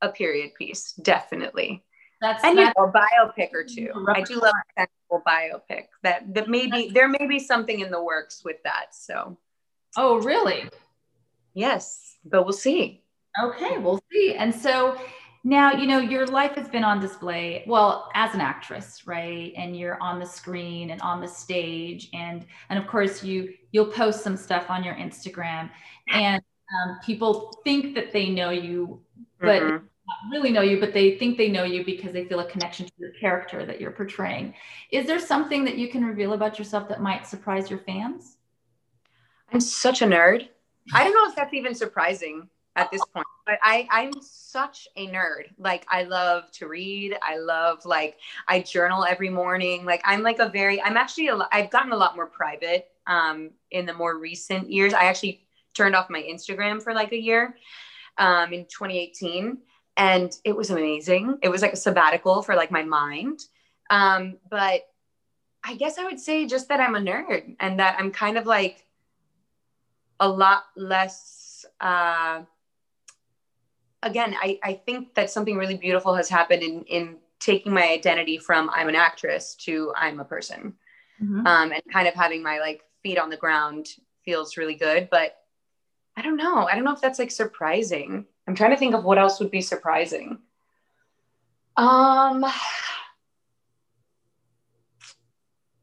[0.00, 1.82] a period piece, definitely.
[2.20, 3.90] That's and that's, you know, a biopic or two.
[4.14, 5.86] I do love a sensible biopic.
[6.04, 8.94] That that maybe there may be something in the works with that.
[8.94, 9.36] So.
[9.96, 10.70] Oh really?
[11.54, 13.02] Yes but we'll see.
[13.42, 14.34] Okay, we'll see.
[14.34, 14.98] And so
[15.44, 19.52] now, you know, your life has been on display, well, as an actress, right?
[19.56, 22.10] And you're on the screen and on the stage.
[22.12, 25.70] And and of course you you'll post some stuff on your Instagram
[26.08, 26.42] and
[26.84, 29.00] um, people think that they know you,
[29.40, 30.30] but mm-hmm.
[30.30, 32.92] really know you, but they think they know you because they feel a connection to
[32.98, 34.54] the character that you're portraying.
[34.90, 38.36] Is there something that you can reveal about yourself that might surprise your fans?
[39.52, 40.48] I'm such a nerd.
[40.92, 45.06] I don't know if that's even surprising at this point, but I, I'm such a
[45.08, 45.50] nerd.
[45.58, 47.16] Like I love to read.
[47.22, 48.16] I love like
[48.48, 49.84] I journal every morning.
[49.84, 53.50] Like I'm like a very, I'm actually, a, I've gotten a lot more private um,
[53.70, 54.94] in the more recent years.
[54.94, 57.56] I actually turned off my Instagram for like a year
[58.18, 59.58] um, in 2018
[59.96, 61.38] and it was amazing.
[61.42, 63.40] It was like a sabbatical for like my mind.
[63.90, 64.82] Um, but
[65.64, 68.46] I guess I would say just that I'm a nerd and that I'm kind of
[68.46, 68.84] like,
[70.22, 72.42] a lot less uh,
[74.04, 78.38] again I, I think that something really beautiful has happened in in taking my identity
[78.38, 80.74] from i'm an actress to i'm a person.
[81.22, 81.46] Mm-hmm.
[81.46, 83.88] um, and kind of having my like feet on the ground
[84.24, 85.36] feels really good but
[86.16, 86.68] i don't know.
[86.68, 88.26] I don't know if that's like surprising.
[88.46, 90.38] I'm trying to think of what else would be surprising.
[91.76, 92.44] Um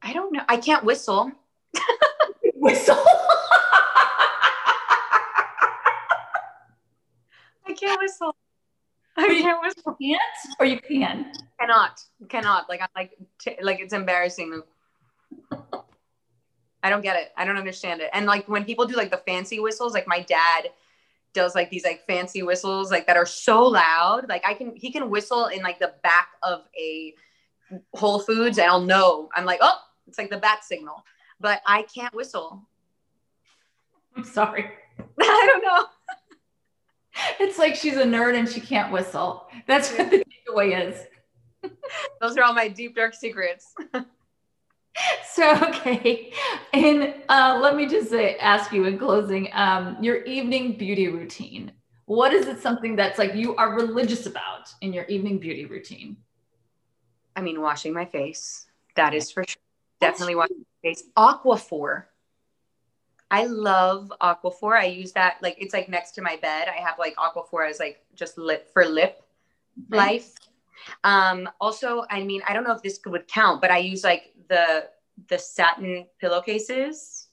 [0.01, 0.43] i don't know.
[0.47, 1.31] I can't whistle.
[2.61, 3.03] Whistle
[7.79, 8.35] can't whistle.
[9.17, 9.95] I can't whistle.
[9.99, 11.31] You can't, or you can?
[11.59, 12.69] Cannot, cannot.
[12.69, 14.61] Like I'm like, t- like it's embarrassing.
[16.81, 17.31] I don't get it.
[17.35, 18.09] I don't understand it.
[18.13, 20.69] And like when people do like the fancy whistles, like my dad
[21.33, 24.27] does like these like fancy whistles like that are so loud.
[24.29, 27.13] Like I can, he can whistle in like the back of a
[27.93, 29.29] Whole Foods, and I'll know.
[29.35, 29.77] I'm like, oh,
[30.07, 31.03] it's like the bat signal.
[31.39, 32.63] But I can't whistle.
[34.15, 34.65] I'm sorry.
[35.19, 35.85] I don't know
[37.39, 39.47] it's like she's a nerd and she can't whistle.
[39.67, 41.05] That's what the takeaway is.
[42.21, 43.73] Those are all my deep dark secrets.
[45.33, 46.31] so okay,
[46.73, 51.71] and uh, let me just say, ask you in closing, um, your evening beauty routine.
[52.05, 52.59] What is it?
[52.59, 56.17] Something that's like you are religious about in your evening beauty routine?
[57.35, 58.65] I mean, washing my face.
[58.95, 59.61] That is for sure.
[60.01, 61.03] Definitely washing my face.
[61.15, 62.05] Aquaphor.
[63.31, 64.77] I love Aquaphor.
[64.77, 66.67] I use that like it's like next to my bed.
[66.67, 69.21] I have like Aquaphor as like just lip for lip
[69.89, 70.33] life.
[71.03, 74.33] Um, also, I mean, I don't know if this would count, but I use like
[74.47, 74.87] the
[75.27, 77.27] the satin pillowcases,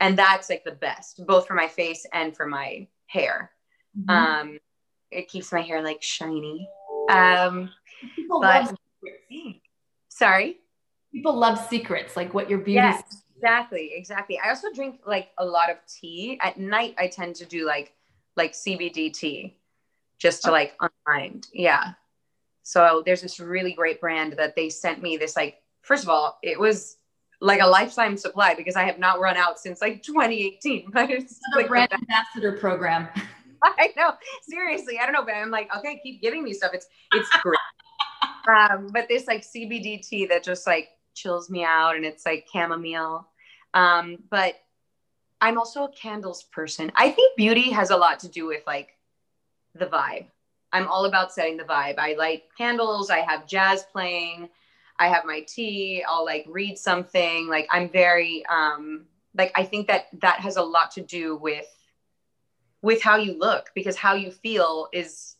[0.00, 3.52] and that's like the best, both for my face and for my hair.
[3.98, 4.10] Mm-hmm.
[4.10, 4.58] Um,
[5.10, 6.68] it keeps my hair like shiny.
[7.08, 7.70] Um,
[8.14, 8.76] People but, love
[10.08, 10.58] sorry.
[11.12, 12.74] People love secrets, like what your beauty.
[12.74, 14.38] Yes Exactly, exactly.
[14.44, 16.38] I also drink like a lot of tea.
[16.42, 17.92] At night I tend to do like
[18.36, 19.56] like CBD tea
[20.18, 21.46] just to like unwind.
[21.52, 21.92] Yeah.
[22.64, 26.38] So there's this really great brand that they sent me this like first of all,
[26.42, 26.96] it was
[27.40, 30.90] like a lifetime supply because I have not run out since like 2018.
[30.92, 33.08] But it's Another like brand ambassador program.
[33.62, 34.12] I know.
[34.42, 36.72] Seriously, I don't know, but I'm like, okay, keep giving me stuff.
[36.74, 37.58] It's it's great.
[38.48, 40.88] um, but this like CBD tea that just like
[41.18, 43.26] chills me out and it's like chamomile.
[43.74, 44.54] Um, but
[45.40, 46.90] I'm also a candles person.
[46.94, 48.96] I think beauty has a lot to do with like
[49.74, 50.26] the vibe.
[50.72, 51.98] I'm all about setting the vibe.
[51.98, 54.48] I light candles, I have jazz playing,
[54.98, 57.46] I have my tea, I'll like read something.
[57.48, 59.06] Like I'm very um
[59.36, 61.66] like I think that that has a lot to do with
[62.82, 65.36] with how you look because how you feel is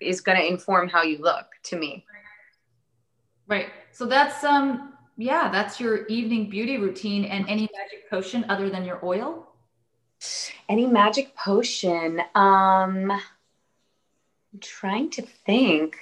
[0.00, 2.04] is going to inform how you look to me.
[3.48, 3.68] Right.
[3.96, 8.84] So that's um yeah, that's your evening beauty routine and any magic potion other than
[8.84, 9.48] your oil?
[10.68, 12.20] Any magic potion?
[12.34, 15.96] Um, I'm trying to think.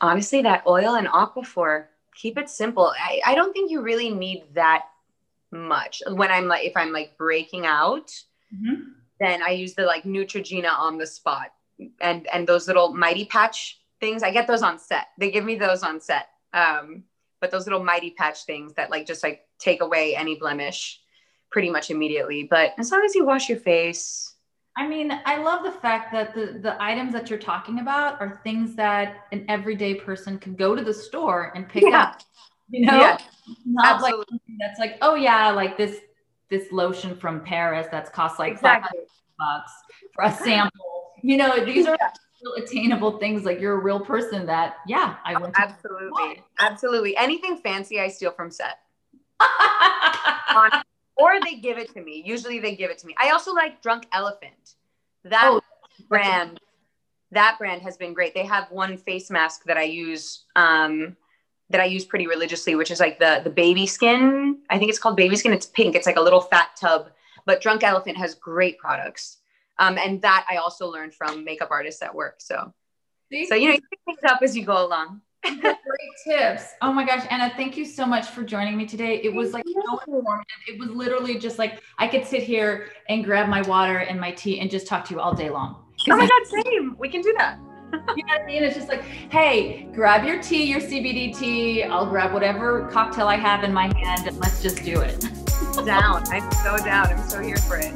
[0.00, 1.88] Honestly, that oil and aquaphor.
[2.14, 2.94] Keep it simple.
[2.98, 4.84] I, I don't think you really need that
[5.50, 6.02] much.
[6.08, 8.08] When I'm like, if I'm like breaking out,
[8.50, 8.92] mm-hmm.
[9.20, 11.52] then I use the like Neutrogena on the spot,
[12.00, 14.22] and and those little mighty patch things.
[14.22, 15.06] I get those on set.
[15.18, 16.28] They give me those on set.
[16.52, 17.04] Um,
[17.40, 21.00] but those little mighty patch things that like just like take away any blemish
[21.50, 22.46] pretty much immediately.
[22.48, 24.34] But as long as you wash your face,
[24.76, 28.40] I mean, I love the fact that the the items that you're talking about are
[28.44, 32.02] things that an everyday person can go to the store and pick yeah.
[32.02, 32.20] up.
[32.70, 33.18] You know, yeah.
[33.66, 34.24] not Absolutely.
[34.32, 36.00] like that's like, oh yeah, like this
[36.50, 39.00] this lotion from Paris that's cost like exactly.
[39.38, 39.72] bucks
[40.14, 41.12] for a sample.
[41.22, 42.10] You know, these are yeah.
[42.52, 43.44] Attainable things.
[43.44, 45.54] Like you're a real person that, yeah, I went.
[45.58, 47.16] Absolutely, absolutely.
[47.16, 48.78] Anything fancy, I steal from set.
[51.16, 52.22] or they give it to me.
[52.24, 53.14] Usually they give it to me.
[53.18, 54.74] I also like Drunk Elephant.
[55.24, 55.60] That oh,
[56.08, 56.60] brand,
[57.30, 58.34] that brand has been great.
[58.34, 61.16] They have one face mask that I use um,
[61.70, 64.58] that I use pretty religiously, which is like the the baby skin.
[64.70, 65.52] I think it's called baby skin.
[65.52, 65.94] It's pink.
[65.94, 67.10] It's like a little fat tub.
[67.46, 69.38] But Drunk Elephant has great products.
[69.78, 72.36] Um, and that I also learned from makeup artists at work.
[72.38, 72.72] So,
[73.32, 73.46] See?
[73.46, 75.20] so you know, you pick things up as you go along.
[75.44, 75.76] Great
[76.26, 76.72] tips.
[76.80, 79.20] Oh my gosh, Ana, thank you so much for joining me today.
[79.22, 80.46] It was like so informative.
[80.68, 84.32] It was literally just like I could sit here and grab my water and my
[84.32, 85.84] tea and just talk to you all day long.
[86.10, 86.96] Oh my God, same.
[86.98, 87.58] We can do that.
[88.16, 88.64] you know what I mean?
[88.64, 91.84] It's just like, hey, grab your tea, your CBD tea.
[91.84, 95.20] I'll grab whatever cocktail I have in my hand and let's just do it.
[95.84, 96.24] down.
[96.28, 97.06] I'm so down.
[97.06, 97.92] I'm so here for it.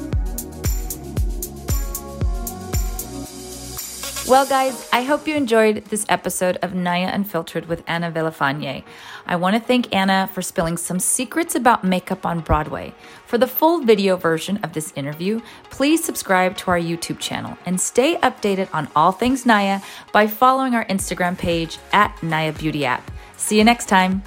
[4.29, 8.85] Well, guys, I hope you enjoyed this episode of Naya Unfiltered with Ana Villafañe.
[9.26, 12.93] I want to thank Ana for spilling some secrets about makeup on Broadway.
[13.24, 17.81] For the full video version of this interview, please subscribe to our YouTube channel and
[17.81, 19.81] stay updated on all things Naya
[20.12, 23.11] by following our Instagram page at Naya Beauty App.
[23.39, 24.22] See you next time.